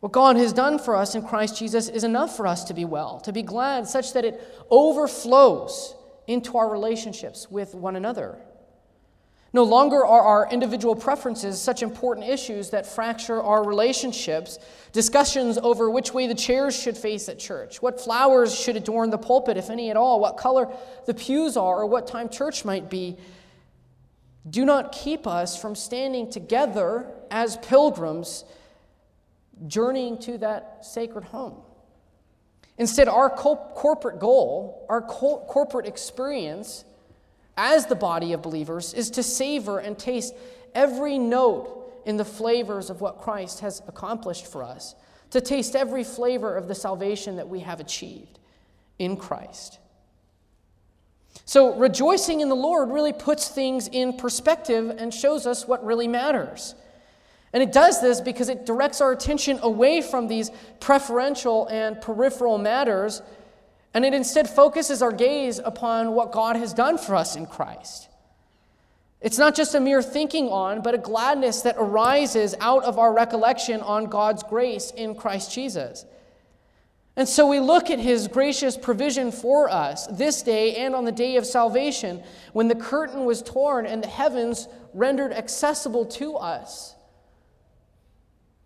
What 0.00 0.10
God 0.10 0.34
has 0.38 0.52
done 0.52 0.80
for 0.80 0.96
us 0.96 1.14
in 1.14 1.22
Christ 1.22 1.56
Jesus 1.56 1.88
is 1.88 2.02
enough 2.02 2.36
for 2.36 2.48
us 2.48 2.64
to 2.64 2.74
be 2.74 2.84
well, 2.84 3.20
to 3.20 3.32
be 3.32 3.42
glad, 3.42 3.86
such 3.86 4.12
that 4.14 4.24
it 4.24 4.42
overflows 4.70 5.94
into 6.26 6.58
our 6.58 6.68
relationships 6.68 7.48
with 7.48 7.76
one 7.76 7.94
another. 7.94 8.40
No 9.52 9.62
longer 9.62 10.04
are 10.04 10.22
our 10.22 10.50
individual 10.50 10.94
preferences 10.94 11.60
such 11.60 11.82
important 11.82 12.28
issues 12.28 12.70
that 12.70 12.84
fracture 12.84 13.42
our 13.42 13.64
relationships. 13.64 14.58
Discussions 14.92 15.56
over 15.56 15.88
which 15.88 16.12
way 16.12 16.26
the 16.26 16.34
chairs 16.34 16.78
should 16.78 16.96
face 16.96 17.28
at 17.28 17.38
church, 17.38 17.80
what 17.80 18.00
flowers 18.00 18.54
should 18.58 18.76
adorn 18.76 19.10
the 19.10 19.18
pulpit, 19.18 19.56
if 19.56 19.70
any 19.70 19.88
at 19.90 19.96
all, 19.96 20.20
what 20.20 20.36
color 20.36 20.68
the 21.06 21.14
pews 21.14 21.56
are, 21.56 21.76
or 21.76 21.86
what 21.86 22.06
time 22.06 22.28
church 22.28 22.64
might 22.64 22.90
be, 22.90 23.16
do 24.48 24.64
not 24.64 24.92
keep 24.92 25.26
us 25.26 25.60
from 25.60 25.74
standing 25.74 26.30
together 26.30 27.10
as 27.30 27.56
pilgrims 27.58 28.44
journeying 29.66 30.18
to 30.18 30.38
that 30.38 30.84
sacred 30.84 31.24
home. 31.24 31.56
Instead, 32.78 33.08
our 33.08 33.30
corporate 33.30 34.20
goal, 34.20 34.84
our 34.88 35.00
corporate 35.00 35.86
experience 35.86 36.84
as 37.56 37.86
the 37.86 37.94
body 37.94 38.32
of 38.32 38.42
believers 38.42 38.92
is 38.94 39.10
to 39.10 39.22
savor 39.22 39.78
and 39.78 39.98
taste 39.98 40.34
every 40.74 41.18
note 41.18 42.02
in 42.04 42.16
the 42.16 42.24
flavors 42.24 42.90
of 42.90 43.00
what 43.00 43.18
Christ 43.18 43.60
has 43.60 43.82
accomplished 43.88 44.46
for 44.46 44.62
us, 44.62 44.94
to 45.30 45.40
taste 45.40 45.74
every 45.74 46.04
flavor 46.04 46.56
of 46.56 46.68
the 46.68 46.74
salvation 46.74 47.36
that 47.36 47.48
we 47.48 47.60
have 47.60 47.80
achieved 47.80 48.38
in 48.98 49.16
Christ. 49.16 49.78
So, 51.44 51.76
rejoicing 51.76 52.40
in 52.40 52.48
the 52.48 52.56
Lord 52.56 52.90
really 52.90 53.12
puts 53.12 53.48
things 53.48 53.88
in 53.88 54.14
perspective 54.14 54.94
and 54.96 55.12
shows 55.12 55.46
us 55.46 55.66
what 55.66 55.84
really 55.84 56.08
matters. 56.08 56.74
And 57.52 57.62
it 57.62 57.72
does 57.72 58.00
this 58.00 58.20
because 58.20 58.48
it 58.48 58.66
directs 58.66 59.00
our 59.00 59.12
attention 59.12 59.58
away 59.62 60.02
from 60.02 60.28
these 60.28 60.50
preferential 60.80 61.66
and 61.68 62.00
peripheral 62.00 62.58
matters, 62.58 63.22
and 63.96 64.04
it 64.04 64.12
instead 64.12 64.46
focuses 64.46 65.00
our 65.00 65.10
gaze 65.10 65.58
upon 65.58 66.12
what 66.12 66.30
God 66.30 66.56
has 66.56 66.74
done 66.74 66.98
for 66.98 67.14
us 67.14 67.34
in 67.34 67.46
Christ. 67.46 68.10
It's 69.22 69.38
not 69.38 69.54
just 69.54 69.74
a 69.74 69.80
mere 69.80 70.02
thinking 70.02 70.50
on, 70.50 70.82
but 70.82 70.92
a 70.92 70.98
gladness 70.98 71.62
that 71.62 71.76
arises 71.78 72.54
out 72.60 72.84
of 72.84 72.98
our 72.98 73.10
recollection 73.10 73.80
on 73.80 74.10
God's 74.10 74.42
grace 74.42 74.90
in 74.90 75.14
Christ 75.14 75.50
Jesus. 75.50 76.04
And 77.16 77.26
so 77.26 77.46
we 77.46 77.58
look 77.58 77.88
at 77.88 77.98
his 77.98 78.28
gracious 78.28 78.76
provision 78.76 79.32
for 79.32 79.70
us 79.70 80.06
this 80.08 80.42
day 80.42 80.76
and 80.76 80.94
on 80.94 81.06
the 81.06 81.10
day 81.10 81.36
of 81.36 81.46
salvation 81.46 82.22
when 82.52 82.68
the 82.68 82.74
curtain 82.74 83.24
was 83.24 83.40
torn 83.40 83.86
and 83.86 84.04
the 84.04 84.08
heavens 84.08 84.68
rendered 84.92 85.32
accessible 85.32 86.04
to 86.04 86.36
us 86.36 86.94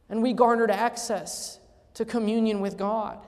and 0.08 0.22
we 0.22 0.32
garnered 0.32 0.72
access 0.72 1.60
to 1.94 2.04
communion 2.04 2.60
with 2.60 2.76
God. 2.76 3.24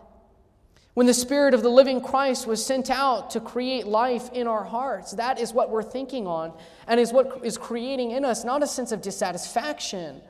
When 0.94 1.06
the 1.06 1.14
Spirit 1.14 1.54
of 1.54 1.62
the 1.62 1.70
living 1.70 2.02
Christ 2.02 2.46
was 2.46 2.64
sent 2.64 2.90
out 2.90 3.30
to 3.30 3.40
create 3.40 3.86
life 3.86 4.30
in 4.32 4.46
our 4.46 4.64
hearts, 4.64 5.12
that 5.12 5.40
is 5.40 5.52
what 5.52 5.70
we're 5.70 5.82
thinking 5.82 6.26
on 6.26 6.52
and 6.86 7.00
is 7.00 7.12
what 7.12 7.40
is 7.42 7.56
creating 7.56 8.10
in 8.10 8.24
us 8.24 8.44
not 8.44 8.62
a 8.62 8.66
sense 8.66 8.92
of 8.92 9.00
dissatisfaction 9.00 10.20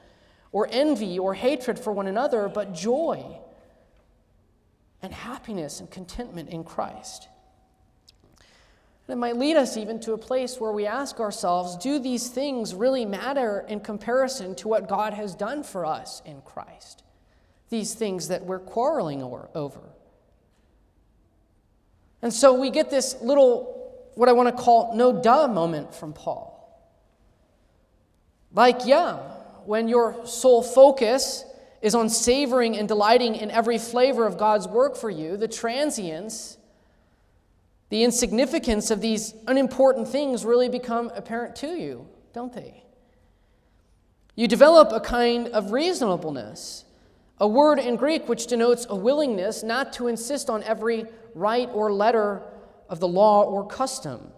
or 0.53 0.69
envy 0.71 1.19
or 1.19 1.35
hatred 1.35 1.79
for 1.79 1.93
one 1.93 2.07
another, 2.07 2.49
but 2.49 2.75
joy 2.75 3.39
and 5.01 5.13
happiness 5.13 5.81
and 5.81 5.91
contentment 5.91 6.49
in 6.49 6.63
Christ. 6.63 7.27
And 9.09 9.15
it 9.15 9.19
might 9.19 9.37
lead 9.37 9.57
us 9.57 9.77
even 9.77 9.99
to 10.01 10.13
a 10.13 10.19
place 10.19 10.61
where 10.61 10.71
we 10.71 10.87
ask 10.87 11.19
ourselves 11.19 11.77
do 11.77 11.99
these 11.99 12.29
things 12.29 12.73
really 12.73 13.05
matter 13.05 13.65
in 13.67 13.81
comparison 13.81 14.55
to 14.57 14.69
what 14.69 14.89
God 14.89 15.13
has 15.15 15.35
done 15.35 15.65
for 15.65 15.85
us 15.85 16.23
in 16.25 16.41
Christ? 16.43 17.03
These 17.69 17.95
things 17.95 18.29
that 18.29 18.45
we're 18.45 18.61
quarreling 18.61 19.23
over. 19.23 19.92
And 22.23 22.33
so 22.33 22.55
we 22.55 22.71
get 22.71 22.91
this 22.91 23.21
little, 23.21 23.93
what 24.15 24.29
I 24.29 24.33
want 24.33 24.57
to 24.57 24.63
call 24.63 24.97
no 24.97 25.13
duh 25.13 25.49
moment 25.49 25.95
from 25.95 26.13
Paul. 26.13 26.51
Like, 28.55 28.87
yeah, 28.87 29.17
when 29.67 29.89
your 29.89 30.25
sole 30.27 30.63
focus 30.63 31.45
is 31.81 31.95
on 31.95 32.09
savoring 32.09 32.77
and 32.77 32.87
delighting 32.87 33.35
in 33.35 33.51
every 33.51 33.79
flavor 33.79 34.27
of 34.27 34.39
God's 34.39 34.69
work 34.69 34.97
for 34.97 35.11
you, 35.11 35.37
the 35.37 35.49
transience 35.49 36.59
the 37.93 38.05
insignificance 38.05 38.91
of 38.91 39.03
these 39.03 39.35
unimportant 39.47 40.09
things 40.09 40.47
really 40.47 40.71
become 40.71 41.13
apparent 41.15 41.55
to 41.57 41.75
you, 41.75 42.09
don't 42.33 42.51
they? 42.55 42.85
You 44.35 44.49
develop 44.49 44.93
a 44.93 45.01
kind 45.01 45.49
of 45.49 45.73
reasonableness, 45.73 46.87
a 47.39 47.47
word 47.47 47.79
in 47.79 47.97
Greek 47.97 48.31
which 48.31 48.47
denotes 48.47 48.87
a 48.89 48.97
willingness 48.97 49.63
not 49.63 49.93
to 49.93 50.07
insist 50.07 50.49
on 50.49 50.63
every 50.63 51.05
right 51.35 51.69
or 51.73 51.93
letter 51.93 52.43
of 52.89 53.01
the 53.01 53.09
law 53.09 53.43
or 53.45 53.67
custom. 53.67 54.33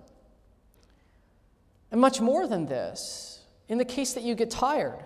And 1.91 2.01
much 2.01 2.21
more 2.21 2.47
than 2.47 2.67
this, 2.67 3.41
in 3.69 3.79
the 3.79 3.85
case 3.85 4.15
that 4.15 4.23
you 4.23 4.35
get 4.35 4.51
tired, 4.51 5.05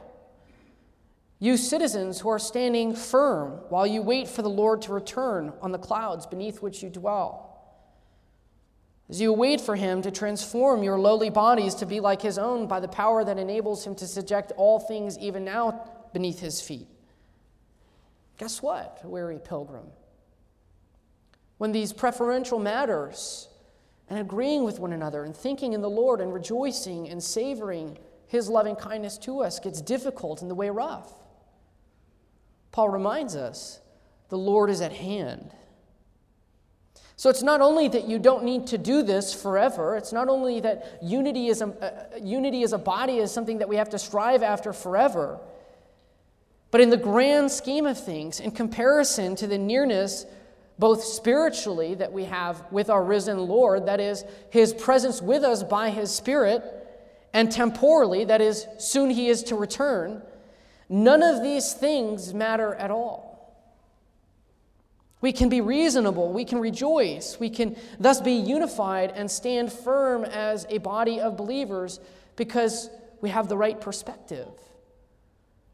you 1.38 1.56
citizens 1.56 2.20
who 2.20 2.28
are 2.28 2.38
standing 2.38 2.94
firm 2.94 3.60
while 3.68 3.86
you 3.86 4.02
wait 4.02 4.26
for 4.28 4.42
the 4.42 4.50
Lord 4.50 4.82
to 4.82 4.92
return 4.92 5.52
on 5.62 5.72
the 5.72 5.78
clouds 5.78 6.26
beneath 6.26 6.60
which 6.62 6.82
you 6.82 6.90
dwell 6.90 7.48
as 9.08 9.20
you 9.20 9.32
wait 9.32 9.60
for 9.60 9.74
him 9.74 10.02
to 10.02 10.10
transform 10.10 10.82
your 10.82 10.98
lowly 10.98 11.30
bodies 11.30 11.74
to 11.76 11.86
be 11.86 12.00
like 12.00 12.20
his 12.20 12.38
own 12.38 12.66
by 12.66 12.78
the 12.78 12.88
power 12.88 13.24
that 13.24 13.38
enables 13.38 13.86
him 13.86 13.94
to 13.94 14.06
subject 14.06 14.52
all 14.56 14.78
things 14.78 15.18
even 15.18 15.44
now 15.44 15.88
beneath 16.12 16.40
his 16.40 16.60
feet. 16.60 16.86
Guess 18.36 18.62
what, 18.62 19.00
weary 19.04 19.40
pilgrim? 19.42 19.86
When 21.58 21.72
these 21.72 21.92
preferential 21.92 22.58
matters 22.58 23.48
and 24.08 24.18
agreeing 24.18 24.64
with 24.64 24.80
one 24.80 24.92
another 24.92 25.24
and 25.24 25.36
thinking 25.36 25.74
in 25.74 25.82
the 25.82 25.90
Lord 25.90 26.20
and 26.20 26.32
rejoicing 26.32 27.08
and 27.08 27.22
savoring 27.22 27.98
his 28.26 28.48
loving 28.48 28.76
kindness 28.76 29.18
to 29.18 29.40
us 29.40 29.58
gets 29.58 29.80
difficult 29.80 30.40
and 30.40 30.50
the 30.50 30.54
way 30.54 30.70
rough, 30.70 31.12
Paul 32.72 32.88
reminds 32.88 33.36
us 33.36 33.80
the 34.28 34.38
Lord 34.38 34.70
is 34.70 34.80
at 34.80 34.92
hand. 34.92 35.52
So 37.16 37.28
it's 37.30 37.42
not 37.42 37.60
only 37.60 37.88
that 37.88 38.06
you 38.06 38.20
don't 38.20 38.44
need 38.44 38.68
to 38.68 38.78
do 38.78 39.02
this 39.02 39.34
forever, 39.34 39.96
it's 39.96 40.12
not 40.12 40.28
only 40.28 40.60
that 40.60 40.98
unity 41.02 41.48
as 41.48 41.60
a, 41.60 41.66
uh, 41.66 42.16
unity 42.22 42.62
as 42.62 42.72
a 42.72 42.78
body 42.78 43.18
is 43.18 43.32
something 43.32 43.58
that 43.58 43.68
we 43.68 43.74
have 43.74 43.90
to 43.90 43.98
strive 43.98 44.44
after 44.44 44.72
forever, 44.72 45.40
but 46.70 46.80
in 46.80 46.90
the 46.90 46.96
grand 46.96 47.50
scheme 47.50 47.86
of 47.86 47.98
things, 47.98 48.38
in 48.38 48.52
comparison 48.52 49.34
to 49.34 49.48
the 49.48 49.58
nearness, 49.58 50.26
both 50.78 51.02
spiritually, 51.02 51.94
that 51.94 52.12
we 52.12 52.24
have 52.24 52.64
with 52.70 52.88
our 52.88 53.02
risen 53.02 53.38
Lord, 53.46 53.86
that 53.86 54.00
is, 54.00 54.24
his 54.50 54.72
presence 54.72 55.20
with 55.20 55.42
us 55.42 55.62
by 55.62 55.90
his 55.90 56.10
Spirit, 56.14 56.62
and 57.32 57.50
temporally, 57.50 58.24
that 58.24 58.40
is, 58.40 58.66
soon 58.78 59.10
he 59.10 59.28
is 59.28 59.42
to 59.44 59.56
return, 59.56 60.22
none 60.88 61.22
of 61.22 61.42
these 61.42 61.72
things 61.72 62.32
matter 62.32 62.74
at 62.74 62.90
all. 62.90 63.28
We 65.20 65.32
can 65.32 65.48
be 65.48 65.60
reasonable, 65.60 66.32
we 66.32 66.44
can 66.44 66.60
rejoice, 66.60 67.40
we 67.40 67.50
can 67.50 67.76
thus 67.98 68.20
be 68.20 68.34
unified 68.34 69.12
and 69.16 69.28
stand 69.28 69.72
firm 69.72 70.24
as 70.24 70.64
a 70.70 70.78
body 70.78 71.20
of 71.20 71.36
believers 71.36 71.98
because 72.36 72.88
we 73.20 73.30
have 73.30 73.48
the 73.48 73.56
right 73.56 73.80
perspective. 73.80 74.48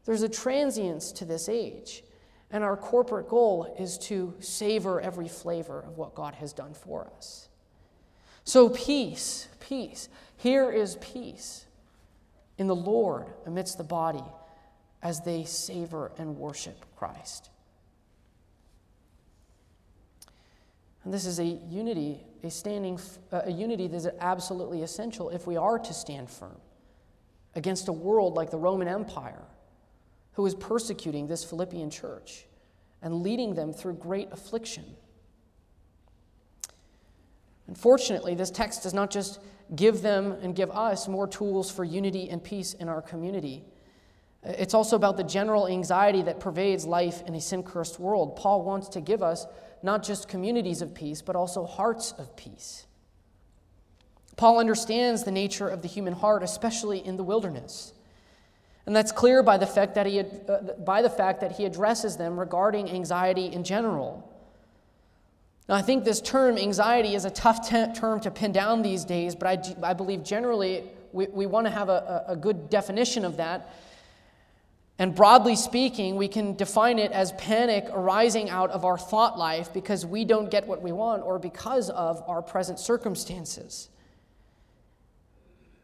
There's 0.05 0.23
a 0.23 0.29
transience 0.29 1.11
to 1.13 1.25
this 1.25 1.47
age, 1.47 2.03
and 2.51 2.63
our 2.63 2.77
corporate 2.77 3.27
goal 3.27 3.75
is 3.79 3.97
to 3.97 4.33
savor 4.39 5.01
every 5.01 5.27
flavor 5.27 5.81
of 5.81 5.97
what 5.97 6.15
God 6.15 6.35
has 6.35 6.53
done 6.53 6.73
for 6.73 7.07
us. 7.17 7.49
So, 8.43 8.69
peace, 8.69 9.47
peace. 9.59 10.07
Here 10.37 10.71
is 10.71 10.97
peace 11.01 11.65
in 12.57 12.67
the 12.67 12.75
Lord 12.75 13.27
amidst 13.45 13.77
the 13.77 13.83
body 13.83 14.23
as 15.01 15.21
they 15.21 15.43
savor 15.43 16.11
and 16.17 16.37
worship 16.37 16.85
Christ. 16.95 17.49
And 21.03 21.13
this 21.13 21.25
is 21.25 21.39
a 21.39 21.45
unity, 21.45 22.23
a 22.43 22.49
standing, 22.49 22.99
uh, 23.31 23.41
a 23.45 23.51
unity 23.51 23.87
that 23.87 23.95
is 23.95 24.07
absolutely 24.19 24.81
essential 24.81 25.29
if 25.29 25.45
we 25.45 25.55
are 25.55 25.77
to 25.77 25.93
stand 25.93 26.29
firm 26.29 26.57
against 27.53 27.87
a 27.87 27.93
world 27.93 28.33
like 28.33 28.49
the 28.49 28.57
Roman 28.57 28.87
Empire, 28.87 29.43
who 30.35 30.45
is 30.45 30.55
persecuting 30.55 31.27
this 31.27 31.43
Philippian 31.43 31.89
church 31.89 32.45
and 33.01 33.21
leading 33.21 33.55
them 33.55 33.73
through 33.73 33.93
great 33.93 34.31
affliction. 34.31 34.83
Unfortunately, 37.67 38.35
this 38.35 38.51
text 38.51 38.83
does 38.83 38.93
not 38.93 39.09
just 39.09 39.39
give 39.75 40.01
them 40.01 40.33
and 40.41 40.55
give 40.55 40.69
us 40.71 41.07
more 41.07 41.27
tools 41.27 41.71
for 41.71 41.83
unity 41.83 42.29
and 42.29 42.43
peace 42.43 42.73
in 42.73 42.87
our 42.87 43.01
community. 43.01 43.63
It's 44.43 44.73
also 44.73 44.95
about 44.95 45.17
the 45.17 45.23
general 45.23 45.67
anxiety 45.67 46.21
that 46.23 46.39
pervades 46.39 46.85
life 46.85 47.23
in 47.25 47.33
a 47.33 47.41
sin 47.41 47.63
cursed 47.63 47.99
world. 47.99 48.35
Paul 48.35 48.63
wants 48.63 48.89
to 48.89 49.01
give 49.01 49.23
us 49.23 49.47
not 49.81 50.03
just 50.03 50.27
communities 50.27 50.81
of 50.81 50.93
peace, 50.93 51.21
but 51.21 51.35
also 51.35 51.65
hearts 51.65 52.11
of 52.11 52.35
peace. 52.35 52.85
Paul 54.35 54.59
understands 54.59 55.23
the 55.23 55.31
nature 55.31 55.67
of 55.67 55.81
the 55.81 55.87
human 55.87 56.13
heart, 56.13 56.43
especially 56.43 57.03
in 57.03 57.17
the 57.17 57.23
wilderness. 57.23 57.93
And 58.85 58.95
that's 58.95 59.11
clear 59.11 59.41
by 59.41 59.57
the 59.57 59.65
fact 59.65 59.95
that 59.95 60.05
he, 60.05 60.19
uh, 60.19 60.23
by 60.83 61.01
the 61.01 61.09
fact 61.09 61.41
that 61.41 61.53
he 61.53 61.65
addresses 61.65 62.17
them 62.17 62.39
regarding 62.39 62.89
anxiety 62.89 63.47
in 63.47 63.63
general. 63.63 64.31
Now, 65.67 65.75
I 65.75 65.81
think 65.81 66.03
this 66.03 66.21
term, 66.21 66.57
anxiety, 66.57 67.15
is 67.15 67.25
a 67.25 67.31
tough 67.31 67.67
te- 67.67 67.93
term 67.93 68.19
to 68.21 68.31
pin 68.31 68.51
down 68.51 68.83
these 68.83 69.03
days, 69.03 69.33
but 69.33 69.47
I, 69.47 69.89
I 69.89 69.93
believe 69.93 70.23
generally 70.23 70.83
we, 71.11 71.25
we 71.27 71.45
want 71.47 71.65
to 71.65 71.71
have 71.71 71.89
a, 71.89 72.25
a 72.27 72.35
good 72.35 72.69
definition 72.69 73.25
of 73.25 73.37
that. 73.37 73.73
And 74.97 75.13
broadly 75.13 75.55
speaking, 75.55 76.15
we 76.15 76.27
can 76.27 76.55
define 76.55 76.99
it 76.99 77.11
as 77.11 77.31
panic 77.33 77.87
arising 77.91 78.49
out 78.49 78.69
of 78.69 78.85
our 78.85 78.97
thought 78.97 79.37
life 79.37 79.73
because 79.73 80.05
we 80.05 80.23
don't 80.23 80.49
get 80.49 80.67
what 80.67 80.81
we 80.81 80.91
want 80.91 81.23
or 81.23 81.37
because 81.37 81.89
of 81.89 82.23
our 82.27 82.41
present 82.41 82.79
circumstances. 82.79 83.89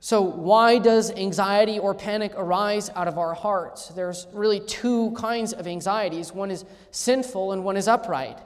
So, 0.03 0.22
why 0.22 0.79
does 0.79 1.12
anxiety 1.12 1.77
or 1.77 1.93
panic 1.93 2.34
arise 2.36 2.89
out 2.95 3.08
of 3.08 3.19
our 3.19 3.36
hearts? 3.36 3.89
There's 3.89 4.25
really 4.34 4.60
two 4.60 5.12
kinds 5.12 5.54
of 5.54 5.67
anxieties 5.67 6.34
one 6.34 6.49
is 6.49 6.65
sinful 6.89 7.52
and 7.52 7.63
one 7.63 7.78
is 7.78 7.88
upright. 7.88 8.39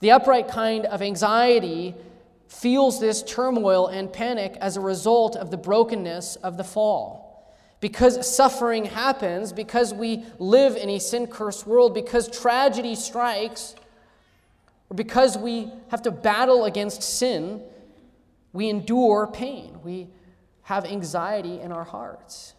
The 0.00 0.10
upright 0.10 0.48
kind 0.48 0.84
of 0.84 1.00
anxiety 1.00 1.94
feels 2.48 3.00
this 3.00 3.22
turmoil 3.22 3.86
and 3.86 4.12
panic 4.12 4.58
as 4.60 4.76
a 4.76 4.80
result 4.80 5.36
of 5.36 5.50
the 5.50 5.56
brokenness 5.56 6.36
of 6.36 6.58
the 6.58 6.64
fall. 6.64 7.50
Because 7.80 8.36
suffering 8.36 8.84
happens, 8.84 9.54
because 9.54 9.94
we 9.94 10.26
live 10.38 10.76
in 10.76 10.90
a 10.90 10.98
sin 10.98 11.26
cursed 11.28 11.66
world, 11.66 11.94
because 11.94 12.28
tragedy 12.28 12.94
strikes, 12.94 13.74
or 14.90 14.96
because 14.96 15.38
we 15.38 15.72
have 15.88 16.02
to 16.02 16.10
battle 16.10 16.66
against 16.66 17.02
sin, 17.02 17.62
we 18.52 18.68
endure 18.68 19.26
pain. 19.32 19.78
We 19.82 20.08
have 20.70 20.84
anxiety 20.84 21.60
in 21.60 21.72
our 21.72 21.82
hearts. 21.82 22.54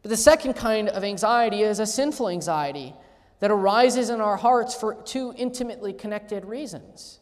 But 0.00 0.08
the 0.08 0.16
second 0.16 0.54
kind 0.54 0.88
of 0.88 1.04
anxiety 1.04 1.60
is 1.60 1.78
a 1.78 1.84
sinful 1.84 2.30
anxiety 2.30 2.94
that 3.40 3.50
arises 3.50 4.08
in 4.08 4.22
our 4.22 4.38
hearts 4.38 4.74
for 4.74 4.94
two 4.94 5.34
intimately 5.36 5.92
connected 5.92 6.46
reasons. 6.46 7.20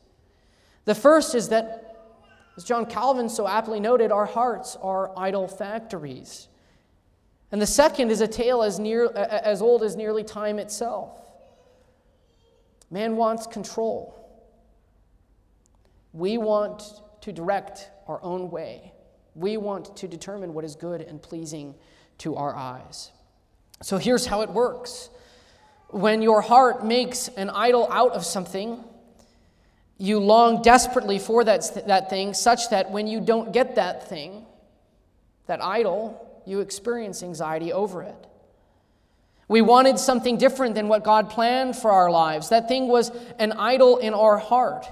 The 0.84 0.94
first 0.94 1.34
is 1.34 1.48
that, 1.48 2.22
as 2.56 2.62
John 2.62 2.87
Calvin 2.87 3.28
so 3.28 3.48
aptly 3.48 3.80
noted, 3.80 4.12
our 4.12 4.26
hearts 4.26 4.76
are 4.80 5.10
idol 5.18 5.48
factories. 5.48 6.46
And 7.50 7.60
the 7.60 7.66
second 7.66 8.12
is 8.12 8.20
a 8.20 8.28
tale 8.28 8.62
as, 8.62 8.78
near, 8.78 9.10
as 9.16 9.60
old 9.60 9.82
as 9.82 9.96
nearly 9.96 10.22
time 10.22 10.60
itself. 10.60 11.20
Man 12.92 13.16
wants 13.16 13.48
control. 13.48 14.14
We 16.12 16.38
want 16.38 16.84
to 17.22 17.32
direct 17.32 17.90
our 18.06 18.22
own 18.22 18.52
way. 18.52 18.93
We 19.35 19.57
want 19.57 19.97
to 19.97 20.09
determine 20.09 20.55
what 20.55 20.64
is 20.64 20.77
good 20.77 21.01
and 21.01 21.20
pleasing 21.23 21.75
to 22.18 22.37
our 22.37 22.55
eyes. 22.55 23.11
So 23.83 23.99
here's 23.99 24.27
how 24.27 24.42
it 24.42 24.51
works 24.51 25.11
when 25.88 26.23
your 26.23 26.40
heart 26.40 26.85
makes 26.85 27.29
an 27.29 27.51
idol 27.51 27.87
out 27.90 28.12
of 28.12 28.25
something, 28.25 28.83
you 29.97 30.18
long 30.18 30.61
desperately 30.61 31.20
for 31.20 31.44
that, 31.44 31.87
that 31.87 32.11
thing, 32.11 32.35
such 32.35 32.70
that 32.70 32.90
when 32.90 33.07
you 33.07 33.20
don't 33.20 33.53
get 33.53 33.77
that 33.77 34.09
thing, 34.09 34.44
that 35.47 35.62
idol, 35.62 36.42
you 36.47 36.61
experience 36.61 37.23
anxiety 37.23 37.73
over 37.73 38.03
it. 38.03 38.27
We 39.47 39.62
wanted 39.62 39.99
something 39.99 40.37
different 40.37 40.75
than 40.75 40.88
what 40.88 41.05
God 41.05 41.31
planned 41.31 41.77
for 41.77 41.92
our 41.92 42.11
lives. 42.11 42.49
That 42.49 42.66
thing 42.66 42.88
was 42.88 43.11
an 43.38 43.53
idol 43.53 43.99
in 43.99 44.14
our 44.14 44.38
heart. 44.38 44.87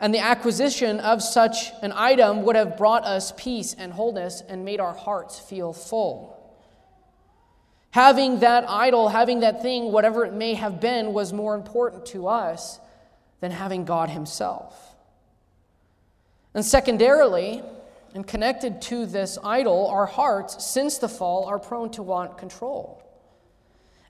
And 0.00 0.14
the 0.14 0.20
acquisition 0.20 1.00
of 1.00 1.22
such 1.22 1.72
an 1.82 1.92
item 1.94 2.42
would 2.42 2.56
have 2.56 2.76
brought 2.76 3.04
us 3.04 3.32
peace 3.36 3.74
and 3.74 3.92
wholeness 3.92 4.42
and 4.48 4.64
made 4.64 4.80
our 4.80 4.94
hearts 4.94 5.40
feel 5.40 5.72
full. 5.72 6.34
Having 7.90 8.40
that 8.40 8.68
idol, 8.68 9.08
having 9.08 9.40
that 9.40 9.62
thing, 9.62 9.90
whatever 9.90 10.24
it 10.24 10.32
may 10.32 10.54
have 10.54 10.80
been, 10.80 11.12
was 11.12 11.32
more 11.32 11.54
important 11.54 12.06
to 12.06 12.28
us 12.28 12.78
than 13.40 13.50
having 13.50 13.84
God 13.84 14.10
Himself. 14.10 14.94
And 16.54 16.64
secondarily, 16.64 17.62
and 18.14 18.26
connected 18.26 18.80
to 18.82 19.06
this 19.06 19.38
idol, 19.42 19.88
our 19.88 20.06
hearts, 20.06 20.64
since 20.64 20.98
the 20.98 21.08
fall, 21.08 21.44
are 21.46 21.58
prone 21.58 21.90
to 21.90 22.02
want 22.02 22.38
control. 22.38 23.02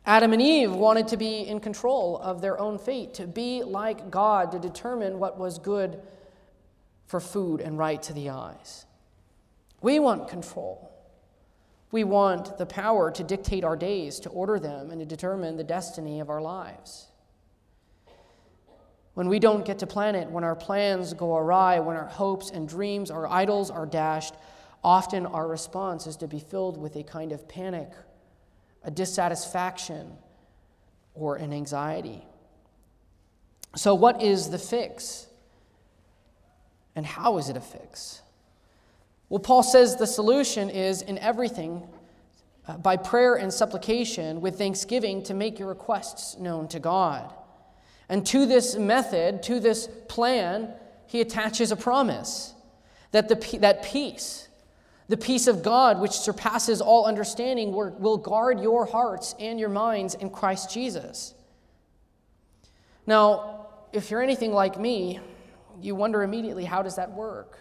Adam 0.09 0.33
and 0.33 0.41
Eve 0.41 0.73
wanted 0.73 1.07
to 1.07 1.19
be 1.19 1.47
in 1.47 1.61
control 1.61 2.17
of 2.23 2.41
their 2.41 2.59
own 2.59 2.79
fate, 2.79 3.13
to 3.13 3.27
be 3.27 3.63
like 3.63 4.11
God, 4.11 4.51
to 4.53 4.59
determine 4.59 5.19
what 5.19 5.39
was 5.39 5.59
good 5.59 6.01
for 7.07 7.21
food 7.21 7.61
and 7.61 7.77
right 7.77 8.03
to 8.05 8.15
the 8.15 8.31
eyes. 8.31 8.87
We 9.83 9.99
want 9.99 10.27
control. 10.29 10.91
We 11.91 12.05
want 12.05 12.57
the 12.57 12.65
power 12.65 13.11
to 13.11 13.23
dictate 13.23 13.65
our 13.65 13.77
days, 13.77 14.19
to 14.21 14.31
order 14.31 14.59
them, 14.59 14.91
and 14.91 14.99
to 14.99 15.05
determine 15.05 15.59
the 15.59 15.63
destiny 15.63 16.21
of 16.21 16.31
our 16.31 16.41
lives. 16.41 17.09
When 19.13 19.29
we 19.29 19.39
don't 19.39 19.67
get 19.67 19.81
to 19.81 19.87
plan 19.87 20.15
it, 20.15 20.31
when 20.31 20.43
our 20.43 20.57
plans 20.57 21.13
go 21.13 21.37
awry, 21.37 21.81
when 21.81 21.99
our 21.99 22.09
hopes 22.09 22.49
and 22.49 22.67
dreams, 22.67 23.11
our 23.11 23.29
idols 23.29 23.71
are 23.71 23.85
dashed, 23.85 24.37
often 24.83 25.27
our 25.27 25.47
response 25.47 26.07
is 26.07 26.17
to 26.17 26.27
be 26.27 26.41
filled 26.41 26.79
with 26.79 26.97
a 26.97 27.03
kind 27.03 27.31
of 27.31 27.47
panic, 27.47 27.91
a 28.85 28.91
dissatisfaction, 28.91 30.13
or 31.15 31.37
an 31.37 31.53
anxiety. 31.53 32.23
So, 33.77 33.95
what 33.95 34.23
is 34.23 34.51
the 34.51 34.59
fix? 34.59 35.27
And 36.95 37.05
how 37.05 37.39
is 37.39 37.49
it 37.49 37.57
a 37.57 37.61
fix? 37.61 38.23
Well, 39.29 39.41
Paul 39.41 39.63
says 39.63 39.97
the 39.97 40.07
solution 40.07 40.71
is 40.71 41.03
in 41.03 41.19
everything 41.19 41.87
uh, 42.67 42.79
by 42.79 42.97
prayer 42.97 43.35
and 43.35 43.53
supplication 43.53 44.41
with 44.41 44.59
thanksgiving 44.59 45.23
to 45.25 45.35
make 45.35 45.59
your 45.59 45.69
requests 45.69 46.39
known 46.39 46.67
to 46.69 46.81
God. 46.81 47.33
And 48.09 48.27
to 48.29 48.47
this 48.47 48.75
method, 48.75 49.43
to 49.45 49.61
this 49.61 49.89
plan, 50.09 50.71
he 51.07 51.21
attaches 51.21 51.73
a 51.73 51.77
promise 51.77 52.55
that, 53.13 53.29
the, 53.29 53.59
that 53.59 53.83
peace, 53.83 54.48
the 55.09 55.17
peace 55.17 55.47
of 55.47 55.63
God, 55.63 56.01
which 56.01 56.13
surpasses 56.13 56.81
all 56.81 57.07
understanding, 57.07 57.73
will 57.73 58.19
guard 58.19 58.61
your 58.61 58.85
hearts 58.85 59.35
and 59.41 59.59
your 59.59 59.71
minds 59.71 60.15
in 60.15 60.29
Christ 60.29 60.71
Jesus. 60.71 61.35
Now, 63.07 63.69
if 63.93 64.11
you're 64.11 64.23
anything 64.23 64.53
like 64.53 64.79
me, 64.79 65.19
you 65.81 65.95
wonder 65.95 66.23
immediately 66.23 66.67
how 66.67 66.83
does 66.83 66.97
that 66.97 67.11
work? 67.13 67.59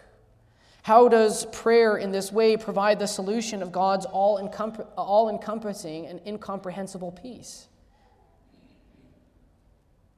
How 0.82 1.08
does 1.08 1.46
prayer 1.46 1.96
in 1.96 2.12
this 2.12 2.30
way 2.30 2.56
provide 2.56 2.98
the 2.98 3.06
solution 3.06 3.62
of 3.62 3.72
God's 3.72 4.04
all 4.04 4.38
encompassing 4.38 6.06
and 6.06 6.20
incomprehensible 6.26 7.12
peace? 7.12 7.66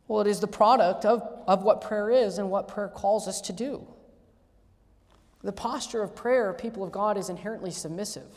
Well, 0.08 0.20
it 0.20 0.26
is 0.26 0.40
the 0.40 0.48
product 0.48 1.04
of, 1.04 1.22
of 1.46 1.62
what 1.62 1.80
prayer 1.80 2.10
is 2.10 2.38
and 2.38 2.50
what 2.50 2.66
prayer 2.66 2.88
calls 2.88 3.28
us 3.28 3.40
to 3.42 3.52
do. 3.52 3.86
The 5.42 5.52
posture 5.52 6.02
of 6.02 6.14
prayer, 6.14 6.52
people 6.52 6.82
of 6.82 6.92
God, 6.92 7.16
is 7.16 7.28
inherently 7.30 7.70
submissive. 7.70 8.28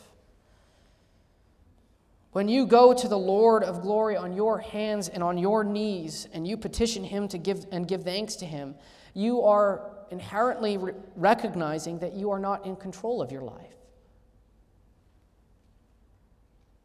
When 2.32 2.48
you 2.48 2.66
go 2.66 2.94
to 2.94 3.08
the 3.08 3.18
Lord 3.18 3.63
of 3.63 3.82
glory 3.82 4.16
on 4.16 4.34
your 4.34 4.58
hands 4.58 5.08
and 5.08 5.22
on 5.22 5.38
your 5.38 5.63
knees 5.63 6.28
and 6.34 6.48
you 6.48 6.58
petition 6.58 7.04
him 7.04 7.28
to 7.28 7.38
give 7.38 7.66
and 7.72 7.88
give 7.88 8.04
thanks 8.04 8.36
to 8.38 8.46
him, 8.46 8.74
you 9.13 9.44
are 9.44 9.92
inherently 10.10 10.78
re- 10.78 10.94
recognizing 11.16 12.00
that 12.00 12.13
you 12.13 12.32
are 12.32 12.39
not 12.39 12.66
in 12.66 12.76
control 12.76 13.22
of 13.22 13.32
your 13.32 13.44
life. 13.44 13.76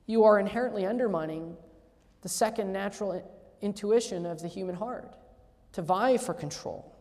You 0.06 0.24
are 0.24 0.38
inherently 0.38 0.84
undermining 0.84 1.56
the 2.22 2.28
second 2.28 2.72
natural 2.72 3.22
intuition 3.62 4.26
of 4.26 4.42
the 4.42 4.48
human 4.48 4.74
heart 4.74 5.14
to 5.72 5.82
vie 5.82 6.16
for 6.18 6.34
control. 6.34 6.94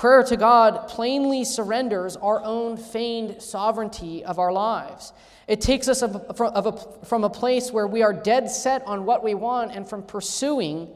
Prayer 0.00 0.22
to 0.22 0.36
God 0.38 0.88
plainly 0.88 1.44
surrenders 1.44 2.16
our 2.16 2.42
own 2.42 2.78
feigned 2.78 3.42
sovereignty 3.42 4.24
of 4.24 4.38
our 4.38 4.50
lives. 4.50 5.12
It 5.46 5.60
takes 5.60 5.88
us 5.88 6.00
from 6.00 7.24
a 7.24 7.28
place 7.28 7.70
where 7.70 7.86
we 7.86 8.00
are 8.00 8.14
dead 8.14 8.50
set 8.50 8.82
on 8.86 9.04
what 9.04 9.22
we 9.22 9.34
want 9.34 9.72
and 9.72 9.86
from 9.86 10.02
pursuing 10.02 10.88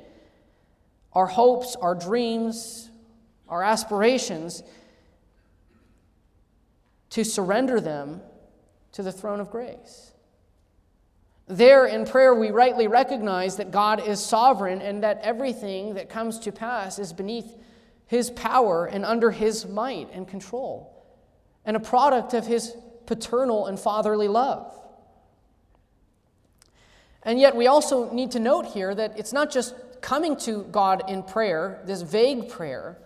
our 1.12 1.26
hopes, 1.26 1.76
our 1.76 1.94
dreams, 1.94 2.88
our 3.46 3.62
aspirations 3.62 4.62
to 7.10 7.24
surrender 7.24 7.82
them 7.82 8.22
to 8.92 9.02
the 9.02 9.12
throne 9.12 9.38
of 9.38 9.50
grace. 9.50 10.14
There 11.46 11.84
in 11.84 12.06
prayer, 12.06 12.34
we 12.34 12.52
rightly 12.52 12.86
recognize 12.86 13.56
that 13.56 13.70
God 13.70 14.08
is 14.08 14.18
sovereign 14.18 14.80
and 14.80 15.02
that 15.02 15.20
everything 15.20 15.92
that 15.92 16.08
comes 16.08 16.38
to 16.38 16.52
pass 16.52 16.98
is 16.98 17.12
beneath 17.12 17.54
his 18.06 18.30
power 18.30 18.86
and 18.86 19.04
under 19.04 19.30
his 19.30 19.66
might 19.66 20.08
and 20.12 20.28
control, 20.28 21.04
and 21.64 21.76
a 21.76 21.80
product 21.80 22.34
of 22.34 22.46
his 22.46 22.76
paternal 23.06 23.66
and 23.66 23.78
fatherly 23.78 24.28
love. 24.28 24.72
And 27.22 27.40
yet, 27.40 27.56
we 27.56 27.66
also 27.66 28.12
need 28.12 28.32
to 28.32 28.38
note 28.38 28.66
here 28.66 28.94
that 28.94 29.18
it's 29.18 29.32
not 29.32 29.50
just 29.50 29.74
coming 30.02 30.36
to 30.36 30.64
God 30.64 31.08
in 31.08 31.22
prayer, 31.22 31.82
this 31.86 32.02
vague 32.02 32.50
prayer, 32.50 32.98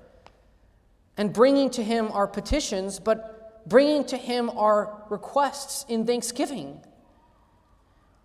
and 1.16 1.32
bringing 1.32 1.70
to 1.70 1.84
Him 1.84 2.10
our 2.12 2.26
petitions, 2.26 2.98
but 2.98 3.68
bringing 3.68 4.04
to 4.06 4.16
Him 4.16 4.50
our 4.50 5.04
requests 5.08 5.84
in 5.88 6.04
thanksgiving. 6.04 6.80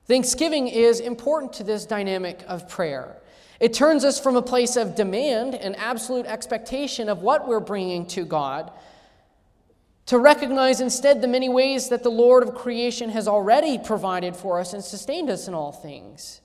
Thanksgiving 0.08 0.68
is 0.68 1.00
important 1.00 1.54
to 1.54 1.64
this 1.64 1.86
dynamic 1.86 2.44
of 2.48 2.68
prayer. 2.68 3.22
It 3.60 3.74
turns 3.74 4.04
us 4.04 4.20
from 4.20 4.36
a 4.36 4.42
place 4.42 4.76
of 4.76 4.96
demand 4.96 5.56
and 5.56 5.76
absolute 5.78 6.26
expectation 6.26 7.10
of 7.10 7.22
what 7.22 7.48
we're 7.48 7.60
bringing 7.60 8.06
to 8.08 8.26
God 8.26 8.72
to 10.08 10.20
recognize 10.20 10.82
instead 10.82 11.22
the 11.22 11.28
many 11.28 11.48
ways 11.48 11.90
that 11.90 12.04
the 12.04 12.12
Lord 12.12 12.44
of 12.44 12.56
creation 12.56 13.10
has 13.10 13.28
already 13.28 13.78
provided 13.78 14.36
for 14.36 14.60
us 14.60 14.74
and 14.74 14.84
sustained 14.84 15.30
us 15.30 15.48
in 15.48 15.54
all 15.54 15.72
things. 15.72 16.42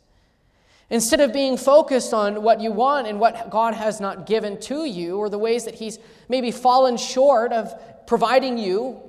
Instead 0.90 1.21
of 1.21 1.33
being 1.33 1.57
focused 1.57 2.14
on 2.14 2.42
what 2.42 2.61
you 2.61 2.71
want 2.71 3.07
and 3.07 3.21
what 3.21 3.51
God 3.51 3.75
has 3.75 4.01
not 4.01 4.27
given 4.27 4.59
to 4.62 4.85
you, 4.85 5.18
or 5.18 5.29
the 5.29 5.38
ways 5.38 5.64
that 5.64 5.75
He's 5.75 5.99
maybe 6.29 6.51
fallen 6.51 6.97
short 6.97 7.53
of 7.53 7.75
providing 8.07 8.57
you 8.57 9.03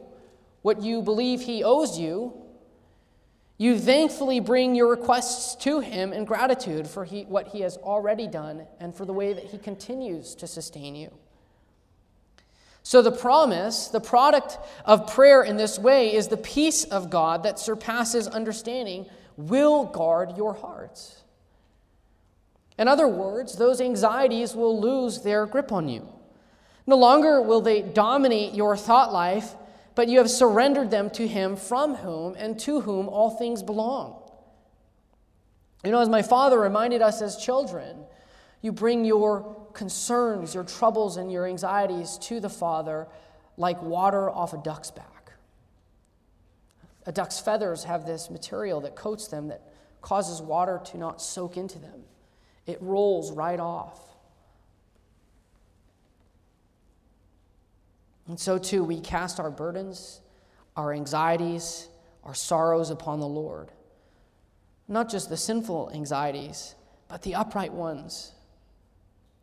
what 0.61 0.81
you 0.81 1.01
believe 1.01 1.41
He 1.41 1.63
owes 1.63 1.97
you, 1.97 2.33
you 3.59 3.77
thankfully 3.77 4.39
bring 4.39 4.73
your 4.73 4.87
requests 4.87 5.53
to 5.63 5.81
Him 5.81 6.13
in 6.13 6.23
gratitude 6.23 6.87
for 6.87 7.03
he, 7.03 7.23
what 7.23 7.49
He 7.49 7.59
has 7.59 7.75
already 7.77 8.25
done 8.25 8.65
and 8.79 8.95
for 8.95 9.05
the 9.05 9.13
way 9.13 9.33
that 9.33 9.43
He 9.43 9.57
continues 9.57 10.33
to 10.35 10.47
sustain 10.47 10.95
you. 10.95 11.11
So, 12.83 13.01
the 13.01 13.11
promise, 13.11 13.89
the 13.89 13.99
product 13.99 14.57
of 14.85 15.13
prayer 15.13 15.43
in 15.43 15.57
this 15.57 15.77
way, 15.77 16.15
is 16.15 16.29
the 16.29 16.37
peace 16.37 16.85
of 16.85 17.09
God 17.09 17.43
that 17.43 17.59
surpasses 17.59 18.27
understanding 18.27 19.05
will 19.35 19.83
guard 19.83 20.37
your 20.37 20.53
hearts. 20.53 21.21
In 22.77 22.87
other 22.87 23.09
words, 23.09 23.57
those 23.57 23.81
anxieties 23.81 24.55
will 24.55 24.79
lose 24.79 25.21
their 25.21 25.45
grip 25.45 25.73
on 25.73 25.89
you. 25.89 26.07
No 26.87 26.95
longer 26.95 27.41
will 27.41 27.59
they 27.59 27.81
dominate 27.81 28.53
your 28.53 28.77
thought 28.77 29.11
life, 29.11 29.53
but 29.99 30.07
you 30.07 30.19
have 30.19 30.29
surrendered 30.29 30.89
them 30.89 31.09
to 31.09 31.27
Him 31.27 31.57
from 31.57 31.95
whom 31.95 32.33
and 32.35 32.57
to 32.61 32.79
whom 32.79 33.09
all 33.09 33.31
things 33.31 33.61
belong. 33.61 34.15
You 35.83 35.91
know, 35.91 35.99
as 35.99 36.07
my 36.07 36.21
father 36.21 36.57
reminded 36.57 37.01
us 37.01 37.21
as 37.21 37.35
children, 37.35 38.05
you 38.61 38.71
bring 38.71 39.03
your 39.03 39.67
concerns, 39.73 40.55
your 40.55 40.63
troubles, 40.63 41.17
and 41.17 41.29
your 41.29 41.45
anxieties 41.45 42.17
to 42.19 42.39
the 42.39 42.49
Father 42.49 43.09
like 43.57 43.83
water 43.83 44.29
off 44.29 44.53
a 44.53 44.57
duck's 44.59 44.89
back. 44.89 45.33
A 47.05 47.11
duck's 47.11 47.41
feathers 47.41 47.83
have 47.83 48.05
this 48.05 48.29
material 48.29 48.79
that 48.79 48.95
coats 48.95 49.27
them 49.27 49.49
that 49.49 49.63
causes 50.01 50.41
water 50.41 50.79
to 50.91 50.97
not 50.97 51.21
soak 51.21 51.57
into 51.57 51.77
them. 51.77 52.03
It 52.65 52.77
rolls 52.79 53.33
right 53.33 53.59
off. 53.59 53.99
And 58.29 58.39
so, 58.39 58.59
too, 58.59 58.83
we 58.83 58.99
cast 58.99 59.39
our 59.39 59.49
burdens, 59.49 60.21
our 60.75 60.93
anxieties, 60.93 61.89
our 62.23 62.35
sorrows 62.35 62.91
upon 62.91 63.19
the 63.19 63.27
Lord. 63.27 63.71
Not 64.87 65.09
just 65.09 65.29
the 65.29 65.35
sinful 65.35 65.89
anxieties, 65.95 66.75
but 67.07 67.23
the 67.23 67.33
upright 67.33 67.73
ones. 67.73 68.33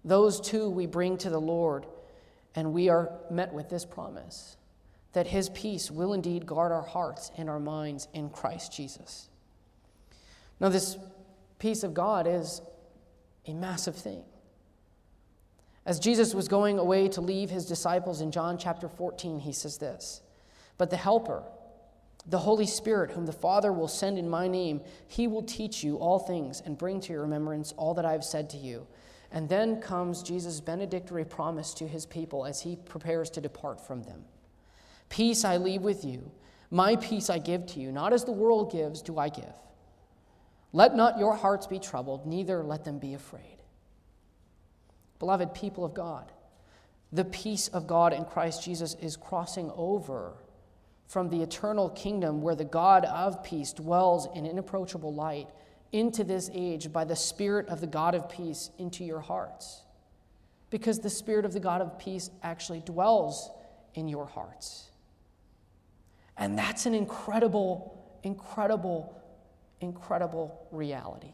Those, 0.04 0.40
too, 0.40 0.70
we 0.70 0.86
bring 0.86 1.18
to 1.18 1.30
the 1.30 1.40
Lord, 1.40 1.84
and 2.54 2.72
we 2.72 2.88
are 2.88 3.10
met 3.28 3.52
with 3.52 3.68
this 3.68 3.84
promise 3.84 4.56
that 5.14 5.26
His 5.26 5.48
peace 5.48 5.90
will 5.90 6.12
indeed 6.12 6.46
guard 6.46 6.70
our 6.70 6.86
hearts 6.86 7.32
and 7.36 7.50
our 7.50 7.58
minds 7.58 8.06
in 8.14 8.30
Christ 8.30 8.72
Jesus. 8.72 9.28
Now, 10.60 10.68
this 10.68 10.96
peace 11.58 11.82
of 11.82 11.92
God 11.92 12.28
is 12.28 12.60
a 13.46 13.52
massive 13.52 13.96
thing. 13.96 14.22
As 15.86 16.00
Jesus 16.00 16.34
was 16.34 16.48
going 16.48 16.80
away 16.80 17.08
to 17.10 17.20
leave 17.20 17.48
his 17.48 17.64
disciples 17.64 18.20
in 18.20 18.32
John 18.32 18.58
chapter 18.58 18.88
14, 18.88 19.38
he 19.38 19.52
says 19.52 19.78
this 19.78 20.20
But 20.76 20.90
the 20.90 20.96
Helper, 20.96 21.44
the 22.26 22.40
Holy 22.40 22.66
Spirit, 22.66 23.12
whom 23.12 23.24
the 23.24 23.32
Father 23.32 23.72
will 23.72 23.86
send 23.86 24.18
in 24.18 24.28
my 24.28 24.48
name, 24.48 24.80
he 25.06 25.28
will 25.28 25.44
teach 25.44 25.84
you 25.84 25.96
all 25.96 26.18
things 26.18 26.60
and 26.60 26.76
bring 26.76 27.00
to 27.02 27.12
your 27.12 27.22
remembrance 27.22 27.72
all 27.76 27.94
that 27.94 28.04
I 28.04 28.12
have 28.12 28.24
said 28.24 28.50
to 28.50 28.56
you. 28.56 28.88
And 29.30 29.48
then 29.48 29.80
comes 29.80 30.22
Jesus' 30.22 30.60
benedictory 30.60 31.24
promise 31.24 31.72
to 31.74 31.86
his 31.86 32.04
people 32.04 32.44
as 32.44 32.60
he 32.60 32.76
prepares 32.76 33.30
to 33.30 33.40
depart 33.40 33.80
from 33.80 34.02
them 34.02 34.24
Peace 35.08 35.44
I 35.44 35.56
leave 35.56 35.82
with 35.82 36.04
you, 36.04 36.32
my 36.70 36.96
peace 36.96 37.30
I 37.30 37.38
give 37.38 37.64
to 37.66 37.80
you, 37.80 37.92
not 37.92 38.12
as 38.12 38.24
the 38.24 38.32
world 38.32 38.72
gives, 38.72 39.02
do 39.02 39.18
I 39.18 39.28
give. 39.28 39.54
Let 40.72 40.96
not 40.96 41.18
your 41.18 41.34
hearts 41.36 41.68
be 41.68 41.78
troubled, 41.78 42.26
neither 42.26 42.64
let 42.64 42.84
them 42.84 42.98
be 42.98 43.14
afraid. 43.14 43.55
Beloved 45.18 45.54
people 45.54 45.84
of 45.84 45.94
God, 45.94 46.32
the 47.12 47.24
peace 47.24 47.68
of 47.68 47.86
God 47.86 48.12
in 48.12 48.24
Christ 48.24 48.64
Jesus 48.64 48.94
is 49.00 49.16
crossing 49.16 49.70
over 49.76 50.34
from 51.06 51.30
the 51.30 51.42
eternal 51.42 51.88
kingdom 51.90 52.42
where 52.42 52.56
the 52.56 52.64
God 52.64 53.04
of 53.04 53.42
peace 53.44 53.72
dwells 53.72 54.28
in 54.34 54.44
inapproachable 54.44 55.14
light 55.14 55.48
into 55.92 56.24
this 56.24 56.50
age 56.52 56.92
by 56.92 57.04
the 57.04 57.16
Spirit 57.16 57.68
of 57.68 57.80
the 57.80 57.86
God 57.86 58.14
of 58.14 58.28
peace 58.28 58.70
into 58.78 59.04
your 59.04 59.20
hearts. 59.20 59.82
Because 60.68 60.98
the 60.98 61.10
Spirit 61.10 61.44
of 61.44 61.52
the 61.52 61.60
God 61.60 61.80
of 61.80 61.98
peace 61.98 62.28
actually 62.42 62.80
dwells 62.80 63.50
in 63.94 64.08
your 64.08 64.26
hearts. 64.26 64.90
And 66.36 66.58
that's 66.58 66.86
an 66.86 66.94
incredible, 66.94 68.18
incredible 68.24 69.16
incredible 69.80 70.66
reality. 70.70 71.32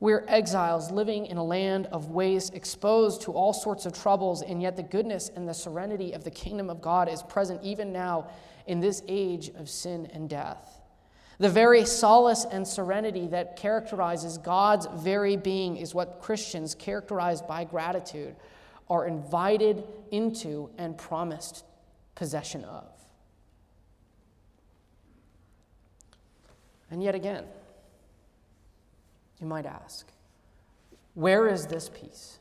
We're 0.00 0.24
exiles 0.28 0.90
living 0.90 1.26
in 1.26 1.36
a 1.36 1.44
land 1.44 1.86
of 1.86 2.10
waste, 2.10 2.54
exposed 2.54 3.20
to 3.22 3.32
all 3.32 3.52
sorts 3.52 3.84
of 3.84 3.92
troubles, 3.92 4.40
and 4.40 4.62
yet 4.62 4.76
the 4.76 4.82
goodness 4.82 5.30
and 5.36 5.46
the 5.46 5.52
serenity 5.52 6.12
of 6.12 6.24
the 6.24 6.30
kingdom 6.30 6.70
of 6.70 6.80
God 6.80 7.06
is 7.08 7.22
present 7.22 7.62
even 7.62 7.92
now 7.92 8.30
in 8.66 8.80
this 8.80 9.02
age 9.08 9.50
of 9.50 9.68
sin 9.68 10.10
and 10.14 10.28
death. 10.28 10.80
The 11.38 11.50
very 11.50 11.84
solace 11.84 12.46
and 12.50 12.66
serenity 12.66 13.26
that 13.28 13.56
characterizes 13.56 14.38
God's 14.38 14.86
very 14.94 15.36
being 15.36 15.76
is 15.76 15.94
what 15.94 16.20
Christians, 16.20 16.74
characterized 16.74 17.46
by 17.46 17.64
gratitude, 17.64 18.36
are 18.88 19.06
invited 19.06 19.84
into 20.10 20.70
and 20.78 20.96
promised 20.96 21.64
possession 22.14 22.64
of. 22.64 22.86
And 26.90 27.02
yet 27.02 27.14
again, 27.14 27.44
you 29.40 29.46
might 29.46 29.66
ask, 29.66 30.06
where 31.14 31.48
is 31.48 31.66
this 31.66 31.88
peace? 31.88 32.38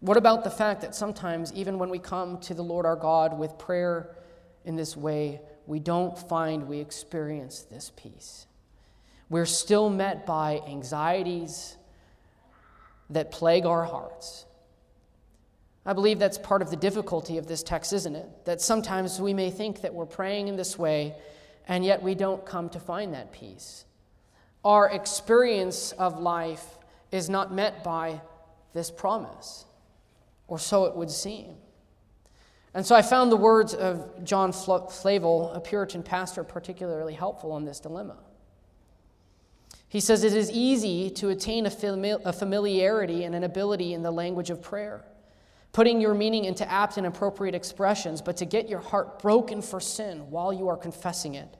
What 0.00 0.16
about 0.16 0.42
the 0.42 0.50
fact 0.50 0.80
that 0.80 0.94
sometimes, 0.94 1.52
even 1.52 1.78
when 1.78 1.88
we 1.88 1.98
come 1.98 2.38
to 2.40 2.54
the 2.54 2.64
Lord 2.64 2.86
our 2.86 2.96
God 2.96 3.38
with 3.38 3.56
prayer 3.58 4.16
in 4.64 4.74
this 4.74 4.96
way, 4.96 5.40
we 5.66 5.78
don't 5.78 6.18
find 6.18 6.66
we 6.66 6.80
experience 6.80 7.62
this 7.62 7.92
peace? 7.94 8.46
We're 9.30 9.46
still 9.46 9.88
met 9.88 10.26
by 10.26 10.60
anxieties 10.66 11.76
that 13.10 13.30
plague 13.30 13.64
our 13.64 13.84
hearts. 13.84 14.44
I 15.86 15.92
believe 15.92 16.18
that's 16.18 16.38
part 16.38 16.62
of 16.62 16.70
the 16.70 16.76
difficulty 16.76 17.38
of 17.38 17.46
this 17.46 17.62
text, 17.62 17.92
isn't 17.92 18.16
it? 18.16 18.44
That 18.44 18.60
sometimes 18.60 19.20
we 19.20 19.34
may 19.34 19.50
think 19.50 19.82
that 19.82 19.94
we're 19.94 20.06
praying 20.06 20.48
in 20.48 20.56
this 20.56 20.78
way, 20.78 21.14
and 21.68 21.84
yet 21.84 22.02
we 22.02 22.14
don't 22.14 22.44
come 22.44 22.68
to 22.70 22.80
find 22.80 23.14
that 23.14 23.32
peace. 23.32 23.84
Our 24.64 24.90
experience 24.90 25.92
of 25.92 26.20
life 26.20 26.64
is 27.10 27.28
not 27.28 27.52
met 27.52 27.82
by 27.82 28.20
this 28.72 28.90
promise 28.90 29.66
or 30.46 30.58
so 30.58 30.84
it 30.84 30.94
would 30.94 31.10
seem. 31.10 31.54
And 32.74 32.86
so 32.86 32.94
I 32.94 33.02
found 33.02 33.30
the 33.30 33.36
words 33.36 33.74
of 33.74 34.24
John 34.24 34.52
Flavel, 34.52 35.50
a 35.52 35.60
Puritan 35.60 36.02
pastor, 36.02 36.42
particularly 36.42 37.14
helpful 37.14 37.52
on 37.52 37.64
this 37.64 37.80
dilemma. 37.80 38.16
He 39.88 40.00
says 40.00 40.24
it 40.24 40.32
is 40.32 40.50
easy 40.50 41.10
to 41.10 41.28
attain 41.28 41.66
a, 41.66 41.70
familiarity 42.32 43.24
and 43.24 43.34
an 43.34 43.44
ability 43.44 43.92
in 43.92 44.02
the 44.02 44.10
language 44.10 44.48
of 44.48 44.62
prayer, 44.62 45.04
putting 45.72 46.00
your 46.00 46.14
meaning 46.14 46.46
into 46.46 46.70
apt 46.70 46.96
and 46.96 47.06
appropriate 47.06 47.54
expressions, 47.54 48.22
but 48.22 48.38
to 48.38 48.46
get 48.46 48.70
your 48.70 48.80
heart 48.80 49.18
broken 49.20 49.60
for 49.60 49.80
sin 49.80 50.30
while 50.30 50.50
you 50.50 50.68
are 50.68 50.78
confessing 50.78 51.34
it 51.34 51.58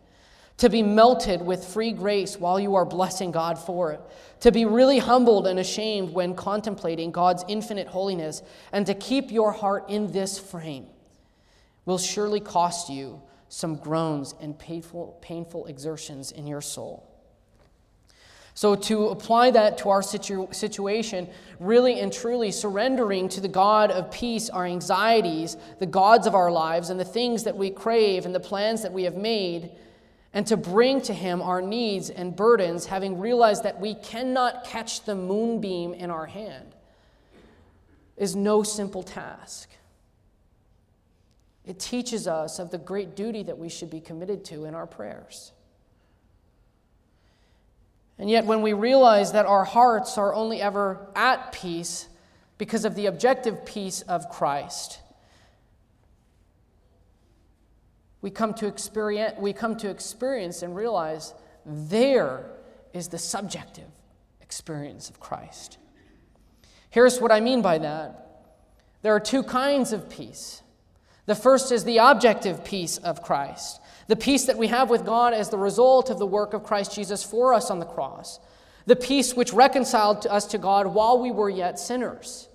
to 0.58 0.68
be 0.68 0.82
melted 0.82 1.42
with 1.42 1.64
free 1.64 1.92
grace 1.92 2.38
while 2.38 2.60
you 2.60 2.74
are 2.74 2.84
blessing 2.84 3.30
God 3.30 3.58
for 3.58 3.92
it, 3.92 4.00
to 4.40 4.52
be 4.52 4.64
really 4.64 4.98
humbled 4.98 5.46
and 5.46 5.58
ashamed 5.58 6.12
when 6.12 6.34
contemplating 6.34 7.10
God's 7.10 7.44
infinite 7.48 7.88
holiness, 7.88 8.42
and 8.72 8.86
to 8.86 8.94
keep 8.94 9.30
your 9.30 9.52
heart 9.52 9.88
in 9.88 10.12
this 10.12 10.38
frame 10.38 10.86
will 11.84 11.98
surely 11.98 12.40
cost 12.40 12.88
you 12.88 13.20
some 13.48 13.76
groans 13.76 14.34
and 14.40 14.58
painful, 14.58 15.18
painful 15.20 15.66
exertions 15.66 16.32
in 16.32 16.46
your 16.46 16.60
soul. 16.60 17.08
So, 18.54 18.74
to 18.74 19.08
apply 19.08 19.52
that 19.52 19.78
to 19.78 19.88
our 19.88 20.02
situ- 20.02 20.48
situation, 20.52 21.28
really 21.58 22.00
and 22.00 22.12
truly 22.12 22.50
surrendering 22.50 23.30
to 23.30 23.40
the 23.40 23.48
God 23.48 23.90
of 23.90 24.10
peace 24.10 24.50
our 24.50 24.66
anxieties, 24.66 25.56
the 25.78 25.86
gods 25.86 26.26
of 26.26 26.34
our 26.34 26.50
lives, 26.50 26.90
and 26.90 27.00
the 27.00 27.04
things 27.04 27.44
that 27.44 27.56
we 27.56 27.70
crave 27.70 28.26
and 28.26 28.34
the 28.34 28.40
plans 28.40 28.82
that 28.82 28.92
we 28.92 29.04
have 29.04 29.16
made 29.16 29.70
and 30.34 30.46
to 30.46 30.56
bring 30.56 31.00
to 31.02 31.12
Him 31.12 31.42
our 31.42 31.60
needs 31.60 32.08
and 32.10 32.34
burdens, 32.34 32.86
having 32.86 33.18
realized 33.18 33.64
that 33.64 33.80
we 33.80 33.94
cannot 33.94 34.64
catch 34.64 35.04
the 35.04 35.14
moonbeam 35.14 35.92
in 35.92 36.10
our 36.10 36.26
hand, 36.26 36.74
is 38.16 38.34
no 38.34 38.62
simple 38.62 39.02
task. 39.02 39.68
It 41.64 41.78
teaches 41.78 42.26
us 42.26 42.58
of 42.58 42.70
the 42.70 42.78
great 42.78 43.14
duty 43.14 43.42
that 43.44 43.58
we 43.58 43.68
should 43.68 43.90
be 43.90 44.00
committed 44.00 44.44
to 44.46 44.64
in 44.64 44.74
our 44.74 44.86
prayers. 44.86 45.52
And 48.18 48.30
yet, 48.30 48.44
when 48.46 48.62
we 48.62 48.72
realize 48.72 49.32
that 49.32 49.46
our 49.46 49.64
hearts 49.64 50.18
are 50.18 50.34
only 50.34 50.60
ever 50.60 51.08
at 51.14 51.52
peace 51.52 52.08
because 52.58 52.84
of 52.84 52.94
the 52.94 53.06
objective 53.06 53.64
peace 53.64 54.02
of 54.02 54.28
Christ, 54.28 55.00
we 58.22 58.30
come 58.30 58.54
to 58.54 58.66
experience, 58.66 59.34
we 59.38 59.52
come 59.52 59.76
to 59.76 59.90
experience 59.90 60.62
and 60.62 60.74
realize 60.74 61.34
there 61.66 62.46
is 62.92 63.08
the 63.08 63.18
subjective 63.18 63.90
experience 64.40 65.10
of 65.10 65.20
Christ. 65.20 65.78
Here's 66.90 67.20
what 67.20 67.32
I 67.32 67.40
mean 67.40 67.62
by 67.62 67.78
that 67.78 68.18
there 69.02 69.14
are 69.14 69.20
two 69.20 69.42
kinds 69.42 69.92
of 69.92 70.08
peace. 70.08 70.62
The 71.26 71.34
first 71.34 71.70
is 71.70 71.84
the 71.84 71.98
objective 71.98 72.64
peace 72.64 72.98
of 72.98 73.22
Christ, 73.22 73.80
the 74.08 74.16
peace 74.16 74.46
that 74.46 74.58
we 74.58 74.68
have 74.68 74.90
with 74.90 75.04
God 75.04 75.34
as 75.34 75.50
the 75.50 75.58
result 75.58 76.10
of 76.10 76.18
the 76.18 76.26
work 76.26 76.52
of 76.52 76.64
Christ 76.64 76.94
Jesus 76.94 77.22
for 77.22 77.54
us 77.54 77.70
on 77.70 77.78
the 77.78 77.86
cross, 77.86 78.40
the 78.86 78.96
peace 78.96 79.34
which 79.34 79.52
reconciled 79.52 80.26
us 80.26 80.46
to 80.46 80.58
God 80.58 80.88
while 80.88 81.20
we 81.20 81.30
were 81.30 81.50
yet 81.50 81.78
sinners. 81.78 82.48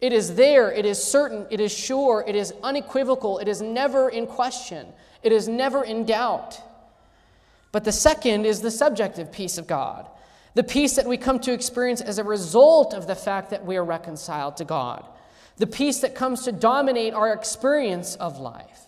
It 0.00 0.12
is 0.12 0.34
there, 0.34 0.72
it 0.72 0.86
is 0.86 1.02
certain, 1.02 1.46
it 1.50 1.60
is 1.60 1.72
sure, 1.72 2.24
it 2.26 2.34
is 2.34 2.54
unequivocal, 2.62 3.38
it 3.38 3.48
is 3.48 3.60
never 3.60 4.08
in 4.08 4.26
question. 4.26 4.86
It 5.22 5.32
is 5.32 5.48
never 5.48 5.82
in 5.82 6.04
doubt. 6.04 6.60
But 7.72 7.84
the 7.84 7.92
second 7.92 8.46
is 8.46 8.60
the 8.60 8.70
subjective 8.70 9.30
peace 9.30 9.58
of 9.58 9.66
God, 9.66 10.08
the 10.54 10.64
peace 10.64 10.96
that 10.96 11.06
we 11.06 11.16
come 11.16 11.38
to 11.40 11.52
experience 11.52 12.00
as 12.00 12.18
a 12.18 12.24
result 12.24 12.94
of 12.94 13.06
the 13.06 13.14
fact 13.14 13.50
that 13.50 13.64
we 13.64 13.76
are 13.76 13.84
reconciled 13.84 14.56
to 14.56 14.64
God, 14.64 15.06
the 15.56 15.66
peace 15.66 16.00
that 16.00 16.14
comes 16.14 16.42
to 16.44 16.52
dominate 16.52 17.14
our 17.14 17.32
experience 17.32 18.16
of 18.16 18.40
life. 18.40 18.86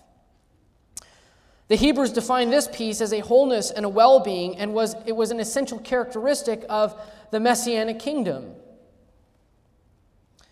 The 1.68 1.76
Hebrews 1.76 2.12
define 2.12 2.50
this 2.50 2.68
peace 2.70 3.00
as 3.00 3.12
a 3.12 3.20
wholeness 3.20 3.70
and 3.70 3.86
a 3.86 3.88
well 3.88 4.20
being, 4.20 4.58
and 4.58 4.74
was, 4.74 4.94
it 5.06 5.12
was 5.12 5.30
an 5.30 5.40
essential 5.40 5.78
characteristic 5.78 6.64
of 6.68 7.00
the 7.30 7.40
Messianic 7.40 7.98
kingdom. 7.98 8.52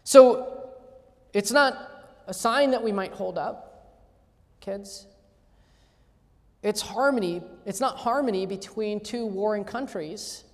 So 0.05 0.71
it's 1.33 1.53
not 1.53 1.77
a 2.27 2.33
sign 2.33 2.71
that 2.71 2.83
we 2.83 2.93
might 2.93 3.13
hold 3.13 3.37
up, 3.37 3.99
kids. 4.61 5.07
It's 6.63 6.83
harmony. 6.83 7.43
It's 7.65 7.81
not 7.81 7.97
harmony 7.97 8.47
between 8.47 9.01
two 9.01 9.27
warring 9.27 9.65
countries. 9.65 10.45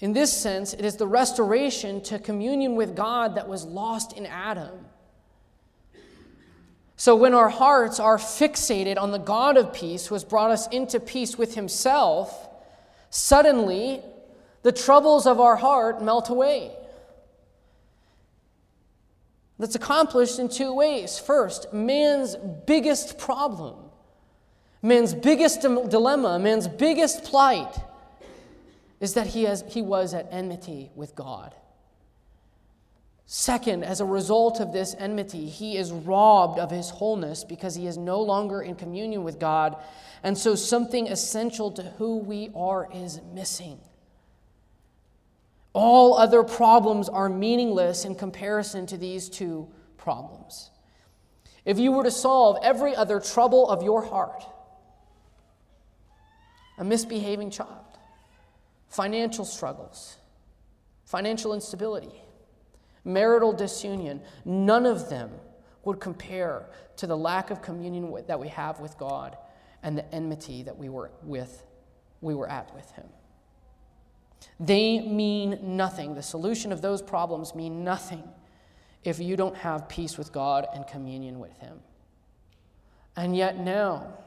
In 0.00 0.14
this 0.14 0.32
sense, 0.32 0.72
it 0.72 0.84
is 0.84 0.96
the 0.96 1.06
restoration 1.06 2.00
to 2.02 2.18
communion 2.18 2.74
with 2.74 2.96
God 2.96 3.34
that 3.34 3.48
was 3.48 3.64
lost 3.64 4.16
in 4.16 4.24
Adam. 4.24 4.86
So, 6.96 7.16
when 7.16 7.34
our 7.34 7.50
hearts 7.50 8.00
are 8.00 8.16
fixated 8.16 8.98
on 8.98 9.10
the 9.10 9.18
God 9.18 9.56
of 9.56 9.72
peace 9.72 10.06
who 10.06 10.14
has 10.14 10.24
brought 10.24 10.50
us 10.50 10.66
into 10.68 11.00
peace 11.00 11.36
with 11.36 11.54
himself, 11.54 12.48
suddenly 13.10 14.02
the 14.62 14.72
troubles 14.72 15.26
of 15.26 15.40
our 15.40 15.56
heart 15.56 16.02
melt 16.02 16.30
away. 16.30 16.72
That's 19.58 19.74
accomplished 19.74 20.38
in 20.38 20.48
two 20.48 20.72
ways. 20.72 21.18
First, 21.18 21.72
man's 21.72 22.36
biggest 22.66 23.18
problem 23.18 23.89
Man's 24.82 25.14
biggest 25.14 25.60
dilemma, 25.60 26.38
man's 26.38 26.66
biggest 26.66 27.24
plight 27.24 27.74
is 29.00 29.14
that 29.14 29.26
he, 29.26 29.44
has, 29.44 29.64
he 29.68 29.82
was 29.82 30.14
at 30.14 30.28
enmity 30.30 30.90
with 30.94 31.14
God. 31.14 31.54
Second, 33.26 33.84
as 33.84 34.00
a 34.00 34.04
result 34.04 34.58
of 34.58 34.72
this 34.72 34.96
enmity, 34.98 35.46
he 35.46 35.76
is 35.76 35.92
robbed 35.92 36.58
of 36.58 36.70
his 36.70 36.90
wholeness 36.90 37.44
because 37.44 37.76
he 37.76 37.86
is 37.86 37.96
no 37.96 38.20
longer 38.20 38.60
in 38.60 38.74
communion 38.74 39.22
with 39.22 39.38
God. 39.38 39.76
And 40.22 40.36
so 40.36 40.54
something 40.54 41.06
essential 41.06 41.70
to 41.72 41.82
who 41.82 42.16
we 42.18 42.50
are 42.56 42.88
is 42.92 43.20
missing. 43.32 43.78
All 45.72 46.18
other 46.18 46.42
problems 46.42 47.08
are 47.08 47.28
meaningless 47.28 48.04
in 48.04 48.16
comparison 48.16 48.86
to 48.86 48.96
these 48.96 49.28
two 49.28 49.68
problems. 49.96 50.70
If 51.64 51.78
you 51.78 51.92
were 51.92 52.02
to 52.02 52.10
solve 52.10 52.58
every 52.64 52.96
other 52.96 53.20
trouble 53.20 53.70
of 53.70 53.82
your 53.84 54.02
heart, 54.02 54.44
a 56.80 56.84
misbehaving 56.84 57.50
child, 57.50 57.84
financial 58.88 59.44
struggles, 59.44 60.16
financial 61.04 61.54
instability, 61.54 62.22
marital 63.04 63.52
disunion, 63.52 64.20
none 64.44 64.86
of 64.86 65.08
them 65.08 65.30
would 65.84 66.00
compare 66.00 66.66
to 66.96 67.06
the 67.06 67.16
lack 67.16 67.50
of 67.50 67.62
communion 67.62 68.12
that 68.26 68.40
we 68.40 68.48
have 68.48 68.80
with 68.80 68.98
God 68.98 69.36
and 69.82 69.96
the 69.96 70.14
enmity 70.14 70.64
that 70.64 70.76
we 70.76 70.88
were 70.88 71.12
with 71.22 71.64
we 72.20 72.34
were 72.34 72.48
at 72.48 72.74
with 72.74 72.90
him. 72.92 73.06
They 74.58 75.00
mean 75.00 75.58
nothing. 75.62 76.14
The 76.14 76.22
solution 76.22 76.72
of 76.72 76.82
those 76.82 77.02
problems 77.02 77.54
mean 77.54 77.84
nothing 77.84 78.24
if 79.04 79.18
you 79.18 79.36
don't 79.36 79.56
have 79.56 79.88
peace 79.88 80.18
with 80.18 80.32
God 80.32 80.66
and 80.74 80.86
communion 80.86 81.38
with 81.38 81.56
him. 81.58 81.80
And 83.16 83.34
yet 83.34 83.58
now 83.58 84.18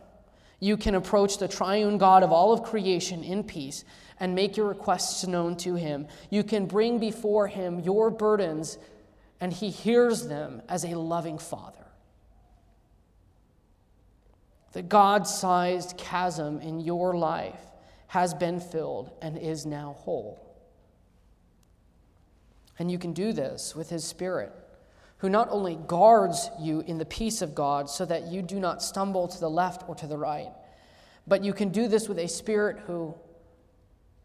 you 0.63 0.77
can 0.77 0.95
approach 0.95 1.39
the 1.39 1.47
triune 1.49 1.97
God 1.97 2.23
of 2.23 2.31
all 2.31 2.53
of 2.53 2.63
creation 2.63 3.21
in 3.21 3.43
peace 3.43 3.83
and 4.17 4.33
make 4.33 4.55
your 4.55 4.69
requests 4.69 5.27
known 5.27 5.57
to 5.57 5.75
him. 5.75 6.07
You 6.29 6.41
can 6.41 6.67
bring 6.67 6.99
before 6.99 7.47
him 7.47 7.81
your 7.81 8.09
burdens, 8.09 8.77
and 9.41 9.51
he 9.51 9.69
hears 9.69 10.25
them 10.29 10.61
as 10.69 10.85
a 10.85 10.97
loving 10.97 11.37
father. 11.37 11.85
The 14.71 14.83
God 14.83 15.27
sized 15.27 15.97
chasm 15.97 16.61
in 16.61 16.79
your 16.79 17.13
life 17.13 17.59
has 18.07 18.33
been 18.33 18.61
filled 18.61 19.11
and 19.21 19.37
is 19.37 19.65
now 19.65 19.97
whole. 19.99 20.55
And 22.79 22.89
you 22.89 22.97
can 22.97 23.11
do 23.11 23.33
this 23.33 23.75
with 23.75 23.89
his 23.89 24.05
spirit 24.05 24.53
who 25.23 25.29
not 25.29 25.47
only 25.51 25.79
guards 25.87 26.49
you 26.59 26.81
in 26.81 26.97
the 26.97 27.05
peace 27.05 27.41
of 27.41 27.55
God 27.55 27.89
so 27.89 28.03
that 28.03 28.27
you 28.27 28.41
do 28.41 28.59
not 28.59 28.83
stumble 28.83 29.25
to 29.29 29.39
the 29.39 29.49
left 29.49 29.87
or 29.87 29.95
to 29.95 30.05
the 30.05 30.17
right, 30.17 30.49
but 31.25 31.45
you 31.45 31.53
can 31.53 31.69
do 31.69 31.87
this 31.87 32.09
with 32.09 32.19
a 32.19 32.27
spirit 32.27 32.77
who, 32.87 33.15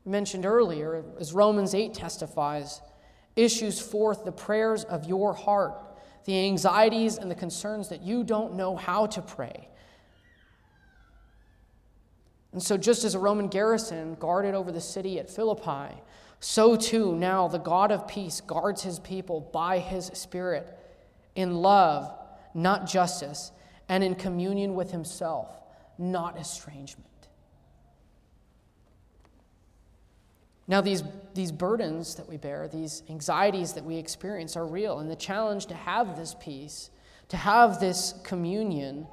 mentioned 0.05 0.45
earlier, 0.45 1.05
as 1.21 1.33
Romans 1.33 1.73
8 1.73 1.95
testifies, 1.95 2.81
issues 3.37 3.81
forth 3.81 4.25
the 4.25 4.33
prayers 4.33 4.83
of 4.83 5.05
your 5.05 5.35
heart, 5.35 5.81
the 6.25 6.37
anxieties 6.37 7.17
and 7.17 7.31
the 7.31 7.37
concerns 7.37 7.91
that 7.91 8.03
you 8.03 8.25
don't 8.25 8.55
know 8.55 8.75
how 8.75 9.07
to 9.07 9.23
pray. 9.23 9.69
And 12.53 12.61
so, 12.61 12.77
just 12.77 13.05
as 13.05 13.15
a 13.15 13.21
Roman 13.21 13.47
garrison 13.47 14.17
guarded 14.17 14.57
over 14.57 14.73
the 14.73 14.81
city 14.81 15.21
at 15.21 15.31
Philippi, 15.31 15.95
so 16.41 16.75
too 16.75 17.15
now 17.15 17.47
the 17.47 17.59
God 17.59 17.93
of 17.93 18.09
peace 18.09 18.41
guards 18.41 18.83
his 18.83 18.99
people 18.99 19.41
by 19.53 19.79
his 19.79 20.07
Spirit 20.07 20.75
in 21.39 21.55
love, 21.55 22.13
not 22.53 22.85
justice, 22.85 23.53
and 23.89 24.03
in 24.03 24.17
communion 24.17 24.75
with 24.75 24.91
himself, 24.91 25.63
not 25.97 26.37
estrangement. 26.37 27.07
Now, 30.67 30.81
these, 30.81 31.05
these 31.35 31.53
burdens 31.53 32.17
that 32.17 32.29
we 32.29 32.39
bear, 32.39 32.67
these 32.67 33.05
anxieties 33.09 33.73
that 33.75 33.85
we 33.85 33.99
experience 33.99 34.57
are 34.57 34.67
real, 34.67 34.99
and 34.99 35.09
the 35.09 35.15
challenge 35.15 35.67
to 35.67 35.77
have 35.77 36.17
this 36.17 36.35
peace, 36.41 36.91
to 37.29 37.37
have 37.37 37.79
this 37.79 38.15
communion, 38.25 39.07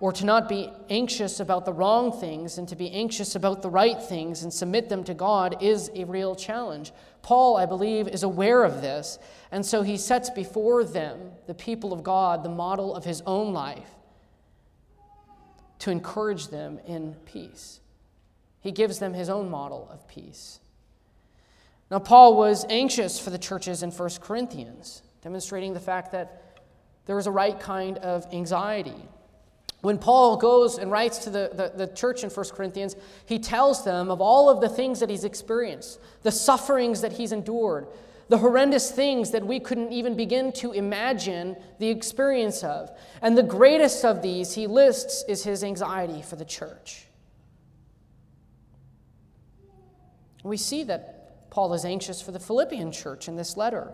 or 0.00 0.12
to 0.12 0.24
not 0.24 0.48
be 0.48 0.70
anxious 0.90 1.40
about 1.40 1.64
the 1.64 1.72
wrong 1.72 2.12
things 2.12 2.58
and 2.58 2.68
to 2.68 2.76
be 2.76 2.90
anxious 2.90 3.34
about 3.34 3.62
the 3.62 3.70
right 3.70 4.02
things 4.02 4.42
and 4.42 4.52
submit 4.52 4.88
them 4.88 5.04
to 5.04 5.14
God 5.14 5.62
is 5.62 5.90
a 5.94 6.04
real 6.04 6.34
challenge. 6.34 6.92
Paul, 7.22 7.56
I 7.56 7.66
believe, 7.66 8.08
is 8.08 8.22
aware 8.22 8.64
of 8.64 8.82
this, 8.82 9.18
and 9.50 9.64
so 9.64 9.82
he 9.82 9.96
sets 9.96 10.30
before 10.30 10.84
them, 10.84 11.32
the 11.46 11.54
people 11.54 11.92
of 11.92 12.02
God, 12.02 12.42
the 12.42 12.48
model 12.48 12.94
of 12.94 13.04
his 13.04 13.22
own 13.24 13.52
life 13.52 13.88
to 15.80 15.90
encourage 15.90 16.48
them 16.48 16.80
in 16.86 17.14
peace. 17.26 17.80
He 18.60 18.72
gives 18.72 18.98
them 18.98 19.12
his 19.12 19.28
own 19.28 19.50
model 19.50 19.88
of 19.92 20.08
peace. 20.08 20.60
Now, 21.90 21.98
Paul 21.98 22.36
was 22.36 22.64
anxious 22.70 23.20
for 23.20 23.28
the 23.28 23.38
churches 23.38 23.82
in 23.82 23.90
1 23.90 24.10
Corinthians, 24.22 25.02
demonstrating 25.22 25.74
the 25.74 25.80
fact 25.80 26.12
that 26.12 26.58
there 27.04 27.16
was 27.16 27.26
a 27.26 27.30
right 27.30 27.60
kind 27.60 27.98
of 27.98 28.26
anxiety. 28.32 28.96
When 29.84 29.98
Paul 29.98 30.38
goes 30.38 30.78
and 30.78 30.90
writes 30.90 31.18
to 31.18 31.30
the, 31.30 31.50
the, 31.52 31.86
the, 31.86 31.92
church 31.92 32.24
in 32.24 32.30
1 32.30 32.46
Corinthians, 32.54 32.96
he 33.26 33.38
tells 33.38 33.84
them 33.84 34.10
of 34.10 34.22
all 34.22 34.48
of 34.48 34.62
the 34.62 34.68
things 34.70 34.98
that 35.00 35.10
he's 35.10 35.24
experienced, 35.24 36.00
the 36.22 36.32
sufferings 36.32 37.02
that 37.02 37.12
he's 37.12 37.32
endured, 37.32 37.88
the 38.30 38.38
horrendous 38.38 38.90
things 38.90 39.32
that 39.32 39.46
we 39.46 39.60
couldn't 39.60 39.92
even 39.92 40.16
begin 40.16 40.52
to 40.52 40.72
imagine 40.72 41.54
the 41.80 41.90
experience 41.90 42.64
of. 42.64 42.96
And 43.20 43.36
the 43.36 43.42
greatest 43.42 44.06
of 44.06 44.22
these 44.22 44.54
he 44.54 44.66
lists 44.66 45.22
is 45.28 45.44
his 45.44 45.62
anxiety 45.62 46.22
for 46.22 46.36
the 46.36 46.46
church. 46.46 47.04
We 50.42 50.56
see 50.56 50.82
that 50.84 51.50
Paul 51.50 51.74
is 51.74 51.84
anxious 51.84 52.22
for 52.22 52.32
the 52.32 52.40
Philippian 52.40 52.90
church 52.90 53.28
in 53.28 53.36
this 53.36 53.54
letter. 53.54 53.92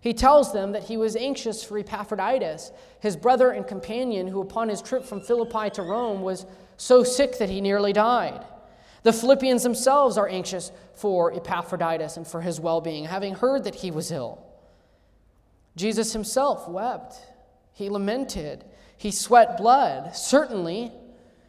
He 0.00 0.14
tells 0.14 0.52
them 0.52 0.72
that 0.72 0.84
he 0.84 0.96
was 0.96 1.14
anxious 1.14 1.62
for 1.62 1.78
Epaphroditus, 1.78 2.72
his 3.00 3.16
brother 3.16 3.50
and 3.50 3.66
companion, 3.66 4.26
who 4.28 4.40
upon 4.40 4.68
his 4.70 4.80
trip 4.80 5.04
from 5.04 5.20
Philippi 5.20 5.68
to 5.70 5.82
Rome 5.82 6.22
was 6.22 6.46
so 6.78 7.04
sick 7.04 7.38
that 7.38 7.50
he 7.50 7.60
nearly 7.60 7.92
died. 7.92 8.44
The 9.02 9.12
Philippians 9.12 9.62
themselves 9.62 10.16
are 10.16 10.28
anxious 10.28 10.72
for 10.94 11.32
Epaphroditus 11.32 12.16
and 12.16 12.26
for 12.26 12.40
his 12.40 12.60
well 12.60 12.80
being, 12.80 13.04
having 13.04 13.34
heard 13.34 13.64
that 13.64 13.74
he 13.76 13.90
was 13.90 14.10
ill. 14.10 14.42
Jesus 15.76 16.12
himself 16.12 16.68
wept. 16.68 17.16
He 17.72 17.90
lamented. 17.90 18.64
He 18.96 19.10
sweat 19.10 19.56
blood. 19.56 20.14
Certainly, 20.16 20.92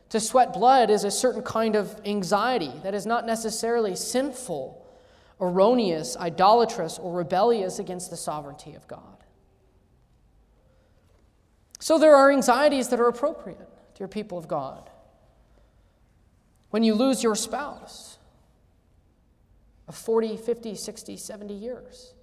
to 0.10 0.20
sweat 0.20 0.54
blood 0.54 0.90
is 0.90 1.06
a 1.06 1.12
certain 1.12 1.42
kind 1.42 1.76
of 1.76 2.00
anxiety 2.06 2.74
that 2.84 2.94
is 2.94 3.06
not 3.06 3.26
necessarily 3.26 3.96
sinful 3.96 4.81
erroneous, 5.42 6.16
idolatrous, 6.16 7.00
or 7.00 7.12
rebellious 7.12 7.80
against 7.80 8.12
the 8.12 8.18
sovereignty 8.18 8.76
of 8.76 8.88
God. 8.88 9.18
So 11.80 11.98
there 11.98 12.16
are 12.16 12.32
anxieties 12.32 12.90
that 12.90 13.00
are 13.00 13.08
appropriate, 13.08 13.68
dear 13.98 14.08
people 14.08 14.38
of 14.38 14.48
God. 14.48 14.90
When 16.70 16.84
you 16.84 16.94
lose 16.94 17.24
your 17.24 17.36
spouse 17.36 18.20
of 19.88 19.96
40, 19.96 20.38
50, 20.38 20.76
60, 20.76 21.18
70 21.18 21.54
years, 21.56 22.14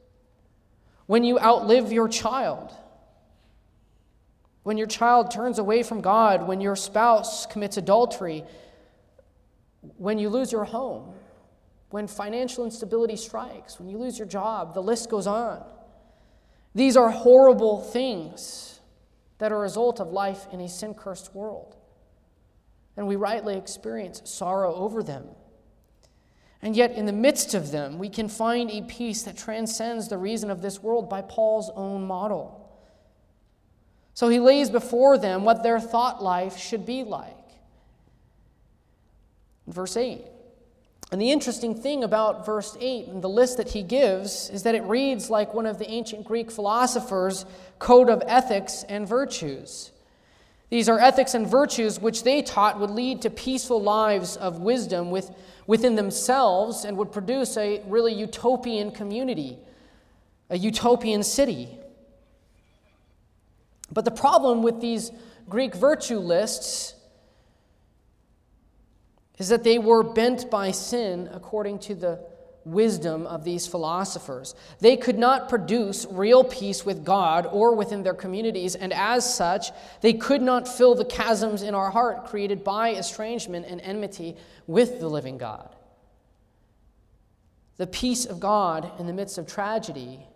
when 1.07 1.25
you 1.25 1.41
outlive 1.41 1.91
your 1.91 2.09
child, 2.09 2.73
when 4.63 4.79
your 4.79 4.87
child 4.87 5.33
turns 5.33 5.59
away 5.59 5.83
from 5.83 6.01
God, 6.01 6.47
when 6.47 6.61
your 6.61 6.77
spouse 6.77 7.47
commits 7.47 7.77
adultery, 7.77 8.45
when 9.97 10.19
you 10.19 10.29
lose 10.29 10.53
your 10.53 10.65
home, 10.65 11.15
when 11.91 12.07
financial 12.07 12.65
instability 12.65 13.17
strikes, 13.17 13.79
when 13.79 13.89
you 13.89 13.99
lose 13.99 14.19
your 14.19 14.29
job, 14.29 14.75
the 14.75 14.83
list 14.83 15.09
goes 15.09 15.27
on. 15.27 15.65
These 16.75 16.97
are 16.97 17.11
horrible 17.11 17.81
things 17.81 18.81
that 19.39 19.53
are 19.53 19.57
a 19.57 19.61
result 19.61 20.01
of 20.01 20.13
life 20.13 20.47
in 20.53 20.61
a 20.61 20.69
sin 20.69 20.95
cursed 20.95 21.35
world. 21.35 21.77
And 22.97 23.07
we 23.07 23.17
rightly 23.17 23.57
experience 23.57 24.23
sorrow 24.25 24.75
over 24.75 25.03
them. 25.03 25.25
And 26.61 26.77
yet, 26.77 26.93
in 26.93 27.07
the 27.07 27.13
midst 27.13 27.55
of 27.55 27.71
them, 27.71 27.99
we 27.99 28.09
can 28.09 28.29
find 28.29 28.71
a 28.71 28.83
peace 28.83 29.23
that 29.23 29.37
transcends 29.37 30.09
the 30.09 30.19
reason 30.19 30.51
of 30.51 30.61
this 30.61 30.83
world 30.83 31.09
by 31.09 31.23
Paul's 31.23 31.71
own 31.75 32.05
model. 32.07 32.69
So 34.13 34.29
he 34.29 34.41
lays 34.41 34.69
before 34.69 35.17
them 35.17 35.45
what 35.45 35.63
their 35.63 35.79
thought 35.79 36.21
life 36.21 36.57
should 36.59 36.85
be 36.85 37.05
like. 37.05 37.37
Verse 39.69 39.97
8 39.97 40.25
and 41.11 41.21
the 41.21 41.31
interesting 41.31 41.75
thing 41.75 42.05
about 42.05 42.45
verse 42.45 42.77
8 42.81 43.09
and 43.09 43.23
the 43.23 43.29
list 43.29 43.57
that 43.57 43.71
he 43.71 43.83
gives 43.83 44.51
is 44.51 44.65
that 44.65 44.75
it 44.75 44.83
reads 44.83 45.31
like 45.31 45.55
one 45.55 45.65
of 45.65 45.79
the 45.79 45.91
ancient 45.91 46.25
Greek 46.25 46.51
philosophers' 46.51 47.47
code 47.79 48.11
of 48.11 48.23
ethics 48.27 48.85
and 48.89 49.09
virtues. 49.09 49.91
These 50.69 50.87
are 50.91 50.99
ethics 50.99 51.33
and 51.33 51.47
virtues 51.47 51.99
which 51.99 52.25
they 52.25 52.43
taught 52.43 52.79
would 52.79 52.91
lead 52.91 53.23
to 53.23 53.31
peaceful 53.31 53.81
lives 53.81 54.37
of 54.37 54.61
wisdom 54.61 55.11
with, 55.11 55.31
within 55.67 55.95
themselves 55.95 56.85
and 56.85 56.99
would 56.99 57.11
produce 57.11 57.57
a 57.57 57.83
really 57.87 58.13
utopian 58.13 58.91
community, 58.91 59.59
a 60.51 60.59
utopian 60.59 61.23
city. 61.23 61.71
But 63.91 64.05
the 64.05 64.11
problem 64.11 64.63
with 64.63 64.83
these 64.83 65.11
Greek 65.49 65.75
virtue 65.75 66.19
lists 66.19 66.95
is 69.39 69.49
that 69.49 69.65
they 69.65 69.79
were 69.79 70.03
bent 70.03 70.51
by 70.51 70.71
sin 70.71 71.29
according 71.33 71.79
to 71.79 71.95
the 71.95 72.21
wisdom 72.65 73.27
of 73.27 73.45
these 73.45 73.67
philosophers. 73.67 74.55
They 74.81 74.97
could 74.97 75.19
not 75.19 75.49
produce 75.49 76.07
real 76.11 76.45
peace 76.45 76.85
with 76.85 77.05
God 77.05 77.47
or 77.47 77.75
within 77.75 78.03
their 78.03 78.15
communities, 78.15 78.75
and 78.75 78.93
as 78.93 79.33
such, 79.33 79.71
they 80.01 80.13
could 80.13 80.43
not 80.43 80.69
fill 80.69 80.95
the 80.95 81.05
chasms 81.05 81.63
in 81.63 81.75
our 81.75 81.91
heart 81.91 82.27
created 82.27 82.63
by 82.65 82.91
estrangement 82.91 83.67
and 83.67 83.81
enmity 83.81 84.37
with 84.67 85.01
the 85.01 85.09
living 85.09 85.39
God. 85.39 85.75
The 87.79 87.87
peace 87.87 88.27
of 88.27 88.41
God 88.41 88.91
in 88.99 89.07
the 89.07 89.13
midst 89.13 89.39
of 89.39 89.47
tragedy 89.47 90.27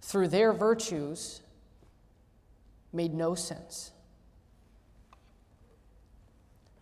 through 0.00 0.28
their 0.28 0.52
virtues 0.52 1.40
made 2.92 3.12
no 3.14 3.34
sense. 3.34 3.90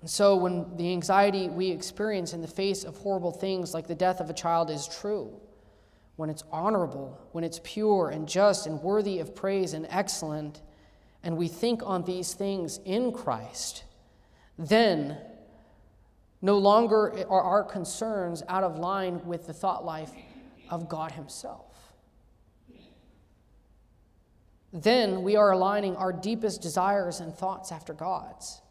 And 0.02 0.10
so, 0.10 0.34
when 0.34 0.76
the 0.76 0.92
anxiety 0.92 1.48
we 1.48 1.70
experience 1.70 2.32
in 2.32 2.40
the 2.40 2.48
face 2.48 2.82
of 2.82 2.96
horrible 2.96 3.30
things 3.30 3.72
like 3.72 3.86
the 3.86 3.94
death 3.94 4.20
of 4.20 4.28
a 4.28 4.34
child 4.34 4.68
is 4.68 4.88
true, 4.88 5.40
when 6.16 6.28
it's 6.28 6.42
honorable, 6.50 7.20
when 7.30 7.44
it's 7.44 7.60
pure 7.62 8.10
and 8.10 8.28
just 8.28 8.66
and 8.66 8.82
worthy 8.82 9.20
of 9.20 9.34
praise 9.36 9.74
and 9.74 9.86
excellent, 9.88 10.60
and 11.22 11.36
we 11.36 11.46
think 11.46 11.82
on 11.84 12.02
these 12.02 12.34
things 12.34 12.80
in 12.84 13.12
Christ, 13.12 13.84
then 14.58 15.18
no 16.42 16.58
longer 16.58 17.24
are 17.28 17.42
our 17.42 17.62
concerns 17.62 18.42
out 18.48 18.64
of 18.64 18.78
line 18.78 19.24
with 19.24 19.46
the 19.46 19.52
thought 19.52 19.84
life 19.84 20.10
of 20.68 20.88
God 20.88 21.12
Himself. 21.12 21.94
Then 24.72 25.22
we 25.22 25.36
are 25.36 25.52
aligning 25.52 25.94
our 25.94 26.12
deepest 26.12 26.60
desires 26.60 27.20
and 27.20 27.32
thoughts 27.32 27.70
after 27.70 27.94
God's. 27.94 28.62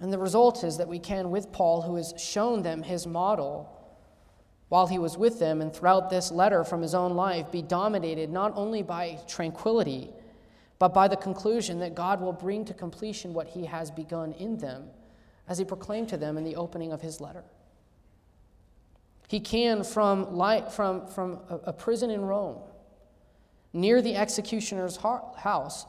And 0.00 0.12
the 0.12 0.18
result 0.18 0.62
is 0.62 0.76
that 0.78 0.88
we 0.88 0.98
can, 0.98 1.30
with 1.30 1.50
Paul, 1.50 1.82
who 1.82 1.96
has 1.96 2.14
shown 2.16 2.62
them 2.62 2.82
his 2.82 3.06
model 3.06 3.74
while 4.68 4.86
he 4.86 4.98
was 4.98 5.16
with 5.16 5.38
them 5.38 5.60
and 5.60 5.72
throughout 5.74 6.10
this 6.10 6.30
letter 6.30 6.62
from 6.62 6.82
his 6.82 6.94
own 6.94 7.14
life, 7.14 7.50
be 7.50 7.62
dominated 7.62 8.30
not 8.30 8.52
only 8.54 8.82
by 8.82 9.18
tranquility, 9.26 10.10
but 10.78 10.94
by 10.94 11.08
the 11.08 11.16
conclusion 11.16 11.78
that 11.80 11.94
God 11.94 12.20
will 12.20 12.32
bring 12.32 12.64
to 12.66 12.74
completion 12.74 13.32
what 13.32 13.48
he 13.48 13.64
has 13.64 13.90
begun 13.90 14.32
in 14.32 14.58
them, 14.58 14.84
as 15.48 15.58
he 15.58 15.64
proclaimed 15.64 16.08
to 16.10 16.16
them 16.16 16.36
in 16.36 16.44
the 16.44 16.54
opening 16.56 16.92
of 16.92 17.00
his 17.00 17.20
letter. 17.20 17.44
He 19.26 19.40
can, 19.40 19.82
from, 19.82 20.36
light, 20.36 20.72
from, 20.72 21.06
from 21.06 21.40
a 21.48 21.72
prison 21.72 22.10
in 22.10 22.22
Rome, 22.22 22.58
near 23.72 24.00
the 24.00 24.16
executioner's 24.16 24.96
house, 24.96 25.86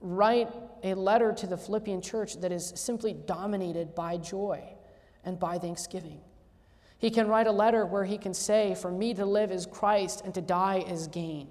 write 0.00 0.50
a 0.82 0.94
letter 0.94 1.32
to 1.32 1.46
the 1.46 1.56
Philippian 1.56 2.00
church 2.00 2.40
that 2.40 2.52
is 2.52 2.72
simply 2.76 3.12
dominated 3.12 3.94
by 3.94 4.16
joy 4.16 4.62
and 5.24 5.38
by 5.38 5.58
thanksgiving. 5.58 6.20
He 6.98 7.10
can 7.10 7.28
write 7.28 7.46
a 7.46 7.52
letter 7.52 7.84
where 7.84 8.04
he 8.04 8.18
can 8.18 8.32
say, 8.32 8.74
For 8.74 8.90
me 8.90 9.14
to 9.14 9.26
live 9.26 9.50
is 9.52 9.66
Christ 9.66 10.22
and 10.24 10.34
to 10.34 10.40
die 10.40 10.84
is 10.86 11.08
gain. 11.08 11.48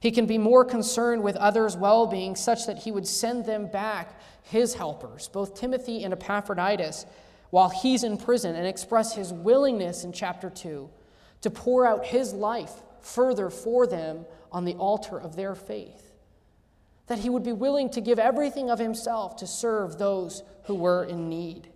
He 0.00 0.10
can 0.10 0.26
be 0.26 0.36
more 0.36 0.66
concerned 0.66 1.22
with 1.22 1.36
others' 1.36 1.78
well 1.78 2.06
being, 2.06 2.36
such 2.36 2.66
that 2.66 2.76
he 2.76 2.92
would 2.92 3.06
send 3.06 3.46
them 3.46 3.68
back 3.68 4.20
his 4.42 4.74
helpers, 4.74 5.28
both 5.28 5.54
Timothy 5.54 6.04
and 6.04 6.12
Epaphroditus, 6.12 7.06
while 7.48 7.70
he's 7.70 8.04
in 8.04 8.18
prison, 8.18 8.54
and 8.54 8.66
express 8.66 9.14
his 9.14 9.32
willingness 9.32 10.04
in 10.04 10.12
chapter 10.12 10.50
2 10.50 10.90
to 11.40 11.50
pour 11.50 11.86
out 11.86 12.04
his 12.04 12.34
life 12.34 12.72
further 13.00 13.48
for 13.48 13.86
them 13.86 14.26
on 14.52 14.66
the 14.66 14.74
altar 14.74 15.18
of 15.18 15.36
their 15.36 15.54
faith. 15.54 16.03
That 17.06 17.18
he 17.18 17.28
would 17.28 17.42
be 17.42 17.52
willing 17.52 17.90
to 17.90 18.00
give 18.00 18.18
everything 18.18 18.70
of 18.70 18.78
himself 18.78 19.36
to 19.36 19.46
serve 19.46 19.98
those 19.98 20.42
who 20.64 20.74
were 20.74 21.04
in 21.04 21.28
need. 21.28 21.68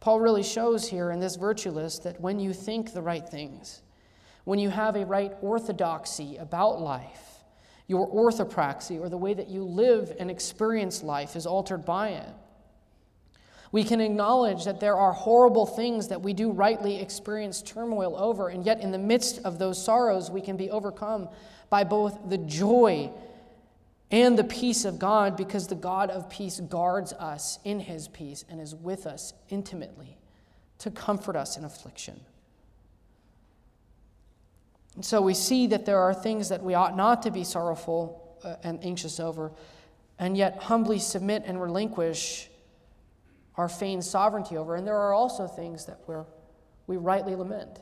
Paul 0.00 0.20
really 0.20 0.42
shows 0.42 0.88
here 0.88 1.10
in 1.10 1.20
this 1.20 1.36
virtue 1.36 1.70
list 1.70 2.04
that 2.04 2.20
when 2.20 2.40
you 2.40 2.54
think 2.54 2.92
the 2.92 3.02
right 3.02 3.28
things, 3.28 3.82
when 4.44 4.58
you 4.58 4.70
have 4.70 4.96
a 4.96 5.04
right 5.04 5.32
orthodoxy 5.42 6.38
about 6.38 6.80
life, 6.80 7.44
your 7.86 8.08
orthopraxy, 8.08 8.98
or 8.98 9.10
the 9.10 9.18
way 9.18 9.34
that 9.34 9.48
you 9.48 9.62
live 9.62 10.16
and 10.18 10.30
experience 10.30 11.02
life, 11.02 11.36
is 11.36 11.44
altered 11.44 11.84
by 11.84 12.10
it. 12.10 12.28
We 13.72 13.84
can 13.84 14.00
acknowledge 14.00 14.64
that 14.64 14.80
there 14.80 14.96
are 14.96 15.12
horrible 15.12 15.64
things 15.64 16.08
that 16.08 16.22
we 16.22 16.32
do 16.32 16.50
rightly 16.50 17.00
experience 17.00 17.62
turmoil 17.62 18.16
over, 18.16 18.48
and 18.48 18.66
yet 18.66 18.80
in 18.80 18.90
the 18.90 18.98
midst 18.98 19.40
of 19.44 19.58
those 19.58 19.82
sorrows, 19.82 20.30
we 20.30 20.40
can 20.40 20.56
be 20.56 20.70
overcome 20.70 21.28
by 21.68 21.84
both 21.84 22.28
the 22.28 22.38
joy 22.38 23.10
and 24.10 24.36
the 24.36 24.44
peace 24.44 24.84
of 24.84 24.98
God 24.98 25.36
because 25.36 25.68
the 25.68 25.76
God 25.76 26.10
of 26.10 26.28
peace 26.28 26.58
guards 26.58 27.12
us 27.12 27.60
in 27.64 27.78
his 27.78 28.08
peace 28.08 28.44
and 28.48 28.60
is 28.60 28.74
with 28.74 29.06
us 29.06 29.32
intimately 29.50 30.18
to 30.78 30.90
comfort 30.90 31.36
us 31.36 31.56
in 31.56 31.64
affliction. 31.64 32.20
And 34.96 35.04
so 35.04 35.22
we 35.22 35.34
see 35.34 35.68
that 35.68 35.86
there 35.86 36.00
are 36.00 36.12
things 36.12 36.48
that 36.48 36.62
we 36.64 36.74
ought 36.74 36.96
not 36.96 37.22
to 37.22 37.30
be 37.30 37.44
sorrowful 37.44 38.36
uh, 38.42 38.56
and 38.64 38.84
anxious 38.84 39.20
over, 39.20 39.52
and 40.18 40.36
yet 40.36 40.58
humbly 40.58 40.98
submit 40.98 41.44
and 41.46 41.62
relinquish 41.62 42.50
our 43.56 43.68
feigned 43.68 44.04
sovereignty 44.04 44.56
over. 44.56 44.76
And 44.76 44.86
there 44.86 44.96
are 44.96 45.12
also 45.12 45.46
things 45.46 45.86
that 45.86 45.98
we're, 46.06 46.24
we 46.86 46.96
rightly 46.96 47.34
lament. 47.34 47.80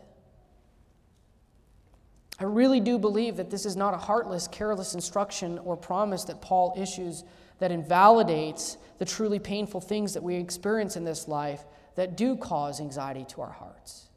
I 2.40 2.44
really 2.44 2.80
do 2.80 2.98
believe 2.98 3.36
that 3.36 3.50
this 3.50 3.66
is 3.66 3.76
not 3.76 3.94
a 3.94 3.98
heartless, 3.98 4.46
careless 4.46 4.94
instruction 4.94 5.58
or 5.58 5.76
promise 5.76 6.24
that 6.24 6.40
Paul 6.40 6.74
issues 6.76 7.24
that 7.58 7.72
invalidates 7.72 8.78
the 8.98 9.04
truly 9.04 9.40
painful 9.40 9.80
things 9.80 10.14
that 10.14 10.22
we 10.22 10.36
experience 10.36 10.96
in 10.96 11.04
this 11.04 11.26
life 11.26 11.64
that 11.96 12.16
do 12.16 12.36
cause 12.36 12.80
anxiety 12.80 13.24
to 13.30 13.40
our 13.40 13.50
hearts. 13.50 14.08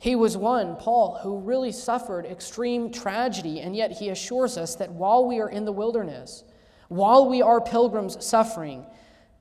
He 0.00 0.16
was 0.16 0.36
one, 0.36 0.76
Paul, 0.76 1.18
who 1.22 1.38
really 1.38 1.72
suffered 1.72 2.26
extreme 2.26 2.90
tragedy, 2.90 3.60
and 3.60 3.74
yet 3.74 3.92
he 3.92 4.08
assures 4.10 4.56
us 4.56 4.74
that 4.76 4.92
while 4.92 5.26
we 5.26 5.40
are 5.40 5.48
in 5.48 5.64
the 5.64 5.72
wilderness, 5.72 6.44
while 6.88 7.28
we 7.28 7.42
are 7.42 7.60
pilgrims 7.60 8.24
suffering, 8.24 8.86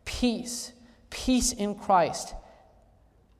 peace, 0.06 0.72
peace 1.10 1.52
in 1.52 1.76
Christ, 1.76 2.34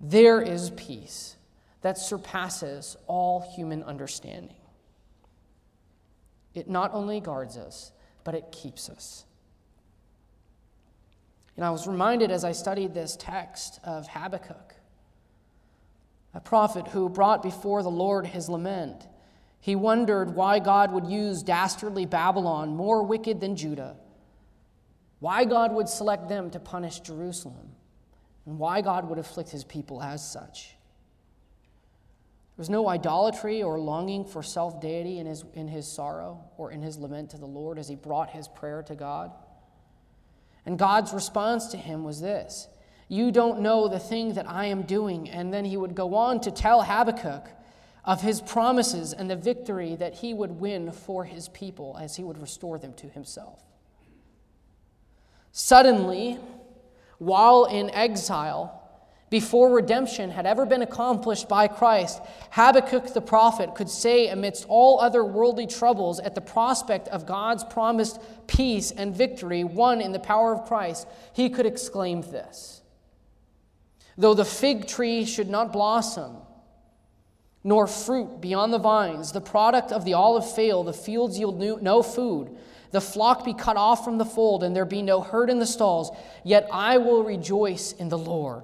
there 0.02 0.42
is 0.42 0.72
peace 0.72 1.36
that 1.82 1.98
surpasses 1.98 2.98
all 3.08 3.42
human 3.56 3.84
understanding. 3.84 4.58
It 6.54 6.70
not 6.70 6.94
only 6.94 7.20
guards 7.20 7.58
us, 7.58 7.92
but 8.24 8.34
it 8.34 8.52
keeps 8.52 8.90
us. 8.90 9.26
And 11.56 11.64
I 11.64 11.70
was 11.70 11.88
reminded 11.88 12.32
as 12.32 12.44
I 12.44 12.52
studied 12.52 12.94
this 12.94 13.16
text 13.16 13.80
of 13.84 14.08
Habakkuk, 14.08 14.76
a 16.34 16.40
prophet 16.42 16.88
who 16.90 17.08
brought 17.08 17.42
before 17.42 17.82
the 17.82 17.92
Lord 17.92 18.28
his 18.28 18.50
lament. 18.50 19.08
He 19.60 19.76
wondered 19.76 20.36
why 20.36 20.60
God 20.60 20.92
would 20.92 21.06
use 21.06 21.44
dastardly 21.44 22.06
Babylon, 22.06 22.76
more 22.76 23.04
wicked 23.04 23.40
than 23.40 23.56
Judah, 23.56 23.96
why 25.26 25.44
God 25.44 25.74
would 25.74 25.90
select 25.90 26.30
them 26.30 26.52
to 26.52 26.60
punish 26.60 27.00
Jerusalem, 27.00 27.72
and 28.46 28.60
why 28.60 28.82
God 28.82 29.10
would 29.10 29.18
afflict 29.18 29.50
his 29.50 29.64
people 29.64 30.00
as 30.00 30.24
such. 30.24 30.76
There 32.56 32.62
was 32.62 32.70
no 32.70 32.88
idolatry 32.88 33.64
or 33.64 33.80
longing 33.80 34.24
for 34.24 34.44
self 34.44 34.80
deity 34.80 35.18
in 35.18 35.26
his, 35.26 35.44
in 35.56 35.68
his 35.68 35.88
sorrow 35.88 36.44
or 36.58 36.72
in 36.72 36.84
his 36.84 37.00
lament 37.00 37.32
to 37.32 37.40
the 37.40 37.48
Lord 37.48 37.80
as 37.80 37.88
he 37.88 37.96
brought 37.96 38.30
his 38.30 38.48
prayer 38.48 38.84
to 38.84 38.94
God. 38.94 39.32
And 40.64 40.78
God's 40.78 41.12
response 41.12 41.70
to 41.70 41.78
him 41.78 42.04
was 42.04 42.22
this 42.22 42.68
You 43.08 43.32
don't 43.32 43.62
know 43.62 43.88
the 43.88 43.98
thing 43.98 44.36
that 44.36 44.48
I 44.48 44.66
am 44.66 44.84
doing. 44.84 45.28
And 45.28 45.52
then 45.52 45.66
he 45.66 45.76
would 45.76 45.96
go 45.96 46.14
on 46.14 46.40
to 46.42 46.52
tell 46.52 46.84
Habakkuk 46.84 47.50
of 48.04 48.22
his 48.22 48.42
promises 48.42 49.12
and 49.12 49.28
the 49.28 49.36
victory 49.36 49.96
that 49.96 50.14
he 50.14 50.36
would 50.36 50.52
win 50.52 50.92
for 50.92 51.26
his 51.26 51.50
people 51.50 51.98
as 52.00 52.16
he 52.16 52.24
would 52.24 52.38
restore 52.38 52.78
them 52.78 52.94
to 52.94 53.10
himself. 53.10 53.64
Suddenly, 55.58 56.38
while 57.18 57.64
in 57.64 57.90
exile, 57.92 58.84
before 59.30 59.72
redemption 59.72 60.30
had 60.32 60.46
ever 60.46 60.66
been 60.66 60.82
accomplished 60.82 61.48
by 61.48 61.70
Christ, 61.70 62.22
Habakkuk 62.52 63.14
the 63.14 63.22
prophet 63.22 63.74
could 63.74 63.90
say, 63.90 64.28
amidst 64.28 64.66
all 64.68 65.00
other 65.00 65.24
worldly 65.24 65.66
troubles, 65.66 66.20
at 66.20 66.36
the 66.36 66.42
prospect 66.42 67.08
of 67.08 67.26
God's 67.26 67.64
promised 67.64 68.20
peace 68.48 68.92
and 68.92 69.16
victory 69.16 69.64
won 69.64 70.02
in 70.02 70.12
the 70.12 70.20
power 70.20 70.54
of 70.54 70.66
Christ, 70.66 71.08
he 71.32 71.50
could 71.50 71.66
exclaim 71.66 72.20
this 72.20 72.82
Though 74.18 74.34
the 74.34 74.44
fig 74.44 74.88
tree 74.88 75.24
should 75.24 75.50
not 75.50 75.72
blossom, 75.72 76.36
nor 77.64 77.88
fruit 77.88 78.42
beyond 78.42 78.74
the 78.74 78.78
vines, 78.78 79.32
the 79.32 79.40
product 79.40 79.94
of 79.94 80.04
the 80.04 80.16
olive 80.16 80.54
fail, 80.54 80.84
the 80.84 80.92
fields 80.92 81.40
yield 81.40 81.82
no 81.82 82.04
food, 82.04 82.58
the 82.96 83.02
flock 83.02 83.44
be 83.44 83.54
cut 83.54 83.76
off 83.76 84.06
from 84.06 84.18
the 84.18 84.24
fold, 84.24 84.64
and 84.64 84.74
there 84.74 84.86
be 84.86 85.02
no 85.02 85.20
herd 85.20 85.50
in 85.50 85.60
the 85.60 85.66
stalls, 85.66 86.16
yet 86.46 86.66
I 86.72 86.98
will 86.98 87.26
rejoice 87.26 87.92
in 87.92 88.08
the 88.08 88.18
Lord. 88.18 88.64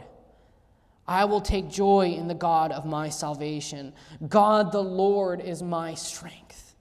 I 1.06 1.26
will 1.26 1.42
take 1.42 1.70
joy 1.70 2.16
in 2.18 2.30
the 2.30 2.34
God 2.34 2.72
of 2.72 2.86
my 2.86 3.10
salvation. 3.10 3.92
God 4.30 4.72
the 4.72 4.82
Lord 4.82 5.42
is 5.42 5.62
my 5.62 5.96
strength. 5.96 6.76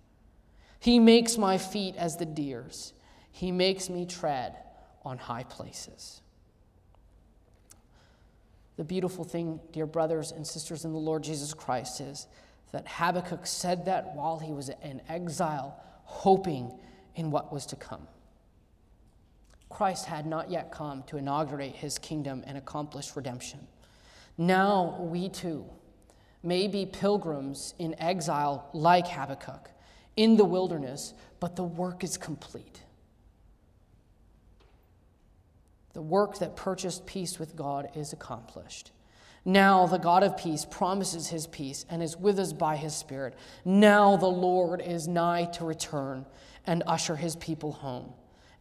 He 0.78 1.00
makes 1.00 1.36
my 1.36 1.58
feet 1.58 1.96
as 1.96 2.16
the 2.18 2.24
deer's, 2.24 2.92
He 3.32 3.50
makes 3.50 3.90
me 3.90 4.06
tread 4.06 4.54
on 5.04 5.18
high 5.18 5.42
places. 5.42 6.22
The 8.76 8.84
beautiful 8.84 9.24
thing, 9.24 9.58
dear 9.72 9.86
brothers 9.86 10.30
and 10.30 10.46
sisters 10.46 10.84
in 10.84 10.92
the 10.92 10.98
Lord 10.98 11.24
Jesus 11.24 11.52
Christ, 11.52 12.00
is 12.00 12.28
that 12.70 12.86
Habakkuk 12.86 13.44
said 13.44 13.86
that 13.86 14.14
while 14.14 14.38
he 14.38 14.52
was 14.52 14.68
in 14.84 15.02
exile, 15.08 15.82
hoping 16.04 16.78
in 17.20 17.30
what 17.30 17.52
was 17.52 17.66
to 17.66 17.76
come. 17.76 18.08
Christ 19.68 20.06
had 20.06 20.26
not 20.26 20.50
yet 20.50 20.72
come 20.72 21.04
to 21.04 21.18
inaugurate 21.18 21.76
his 21.76 21.98
kingdom 21.98 22.42
and 22.46 22.58
accomplish 22.58 23.14
redemption. 23.14 23.68
Now 24.36 24.96
we 24.98 25.28
too 25.28 25.66
may 26.42 26.66
be 26.66 26.86
pilgrims 26.86 27.74
in 27.78 27.94
exile 28.00 28.68
like 28.72 29.06
Habakkuk 29.06 29.70
in 30.16 30.36
the 30.36 30.44
wilderness, 30.44 31.12
but 31.38 31.54
the 31.54 31.62
work 31.62 32.02
is 32.02 32.16
complete. 32.16 32.80
The 35.92 36.02
work 36.02 36.38
that 36.38 36.56
purchased 36.56 37.04
peace 37.04 37.38
with 37.38 37.54
God 37.54 37.90
is 37.94 38.12
accomplished. 38.14 38.92
Now 39.44 39.86
the 39.86 39.98
God 39.98 40.22
of 40.22 40.36
peace 40.36 40.64
promises 40.64 41.28
his 41.28 41.46
peace 41.46 41.84
and 41.90 42.02
is 42.02 42.16
with 42.16 42.38
us 42.38 42.52
by 42.52 42.76
his 42.76 42.94
Spirit. 42.94 43.34
Now 43.64 44.16
the 44.16 44.26
Lord 44.26 44.80
is 44.80 45.06
nigh 45.06 45.44
to 45.52 45.64
return 45.64 46.26
and 46.66 46.82
usher 46.86 47.16
his 47.16 47.36
people 47.36 47.72
home 47.72 48.12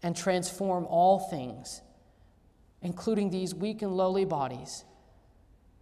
and 0.02 0.16
transform 0.16 0.86
all 0.86 1.20
things, 1.20 1.82
including 2.82 3.30
these 3.30 3.54
weak 3.54 3.82
and 3.82 3.96
lowly 3.96 4.26
bodies 4.26 4.86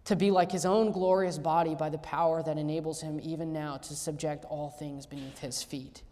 to 0.08 0.16
be 0.16 0.30
like 0.30 0.50
his 0.50 0.64
own 0.64 0.90
glorious 0.90 1.36
body 1.36 1.74
by 1.74 1.90
the 1.90 1.98
power 1.98 2.42
that 2.42 2.56
enables 2.56 3.02
him 3.02 3.20
even 3.22 3.52
now 3.52 3.76
to 3.76 3.94
subject 3.94 4.44
all 4.46 4.70
things 4.70 5.04
beneath 5.04 5.38
his 5.38 5.62
feet. 5.62 6.02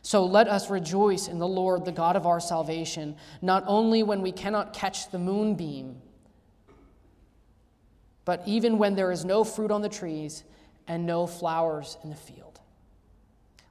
So 0.00 0.24
let 0.24 0.46
us 0.46 0.70
rejoice 0.70 1.26
in 1.26 1.40
the 1.40 1.48
Lord, 1.48 1.84
the 1.84 1.92
God 1.92 2.14
of 2.14 2.24
our 2.24 2.38
salvation, 2.38 3.16
not 3.40 3.64
only 3.66 4.04
when 4.04 4.22
we 4.22 4.30
cannot 4.30 4.72
catch 4.72 5.10
the 5.10 5.18
moonbeam, 5.18 6.00
but 8.24 8.42
even 8.46 8.78
when 8.78 8.94
there 8.94 9.10
is 9.10 9.24
no 9.24 9.42
fruit 9.42 9.72
on 9.72 9.82
the 9.82 9.88
trees 9.88 10.44
and 10.86 11.04
no 11.04 11.26
flowers 11.26 11.98
in 12.04 12.10
the 12.10 12.16
field. 12.16 12.51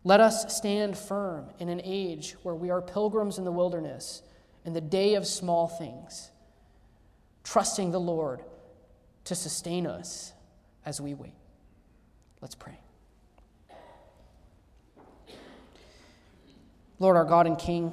Let 0.03 0.19
us 0.19 0.55
stand 0.55 0.97
firm 0.97 1.49
in 1.59 1.69
an 1.69 1.81
age 1.83 2.35
where 2.41 2.55
we 2.55 2.71
are 2.71 2.81
pilgrims 2.81 3.37
in 3.37 3.43
the 3.43 3.51
wilderness, 3.51 4.23
in 4.65 4.73
the 4.73 4.81
day 4.81 5.13
of 5.13 5.27
small 5.27 5.67
things, 5.67 6.31
trusting 7.43 7.91
the 7.91 7.99
Lord 7.99 8.43
to 9.25 9.35
sustain 9.35 9.85
us 9.85 10.33
as 10.85 10.99
we 10.99 11.13
wait. 11.13 11.35
Let's 12.41 12.55
pray. 12.55 12.79
Lord, 16.97 17.15
our 17.15 17.25
God 17.25 17.45
and 17.45 17.57
King, 17.57 17.91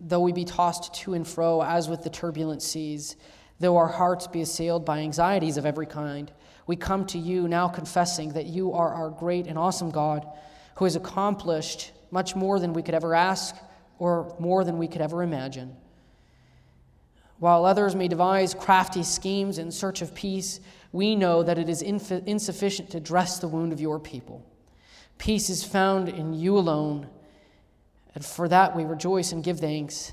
though 0.00 0.20
we 0.20 0.32
be 0.32 0.44
tossed 0.44 0.94
to 0.94 1.14
and 1.14 1.26
fro 1.26 1.62
as 1.62 1.88
with 1.88 2.02
the 2.04 2.10
turbulent 2.10 2.62
seas, 2.62 3.16
though 3.58 3.76
our 3.76 3.88
hearts 3.88 4.28
be 4.28 4.40
assailed 4.40 4.84
by 4.84 5.00
anxieties 5.00 5.56
of 5.56 5.66
every 5.66 5.86
kind, 5.86 6.30
we 6.68 6.76
come 6.76 7.06
to 7.06 7.18
you 7.18 7.48
now 7.48 7.66
confessing 7.66 8.32
that 8.34 8.46
you 8.46 8.72
are 8.72 8.92
our 8.92 9.10
great 9.10 9.48
and 9.48 9.58
awesome 9.58 9.90
God 9.90 10.24
who 10.78 10.84
has 10.84 10.94
accomplished 10.94 11.90
much 12.12 12.36
more 12.36 12.60
than 12.60 12.72
we 12.72 12.82
could 12.82 12.94
ever 12.94 13.12
ask 13.12 13.56
or 13.98 14.34
more 14.38 14.62
than 14.62 14.78
we 14.78 14.86
could 14.86 15.00
ever 15.00 15.24
imagine. 15.24 15.76
While 17.40 17.64
others 17.64 17.96
may 17.96 18.06
devise 18.06 18.54
crafty 18.54 19.02
schemes 19.02 19.58
in 19.58 19.72
search 19.72 20.02
of 20.02 20.14
peace, 20.14 20.60
we 20.92 21.16
know 21.16 21.42
that 21.42 21.58
it 21.58 21.68
is 21.68 21.82
inf- 21.82 22.12
insufficient 22.12 22.90
to 22.90 23.00
dress 23.00 23.40
the 23.40 23.48
wound 23.48 23.72
of 23.72 23.80
your 23.80 23.98
people. 23.98 24.46
Peace 25.18 25.50
is 25.50 25.64
found 25.64 26.08
in 26.08 26.32
you 26.32 26.56
alone, 26.56 27.08
and 28.14 28.24
for 28.24 28.48
that 28.48 28.76
we 28.76 28.84
rejoice 28.84 29.32
and 29.32 29.42
give 29.42 29.58
thanks. 29.58 30.12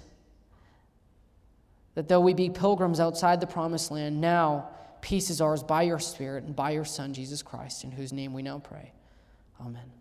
That 1.94 2.08
though 2.08 2.22
we 2.22 2.34
be 2.34 2.50
pilgrims 2.50 3.00
outside 3.00 3.40
the 3.40 3.46
promised 3.46 3.92
land, 3.92 4.20
now 4.20 4.70
peace 5.02 5.30
is 5.30 5.42
ours 5.42 5.62
by 5.62 5.84
your 5.84 6.00
Spirit 6.00 6.46
and 6.46 6.56
by 6.56 6.72
your 6.72 6.86
Son, 6.86 7.14
Jesus 7.14 7.44
Christ, 7.44 7.84
in 7.84 7.92
whose 7.92 8.12
name 8.12 8.34
we 8.34 8.42
now 8.42 8.58
pray. 8.58 8.92
Amen. 9.62 9.92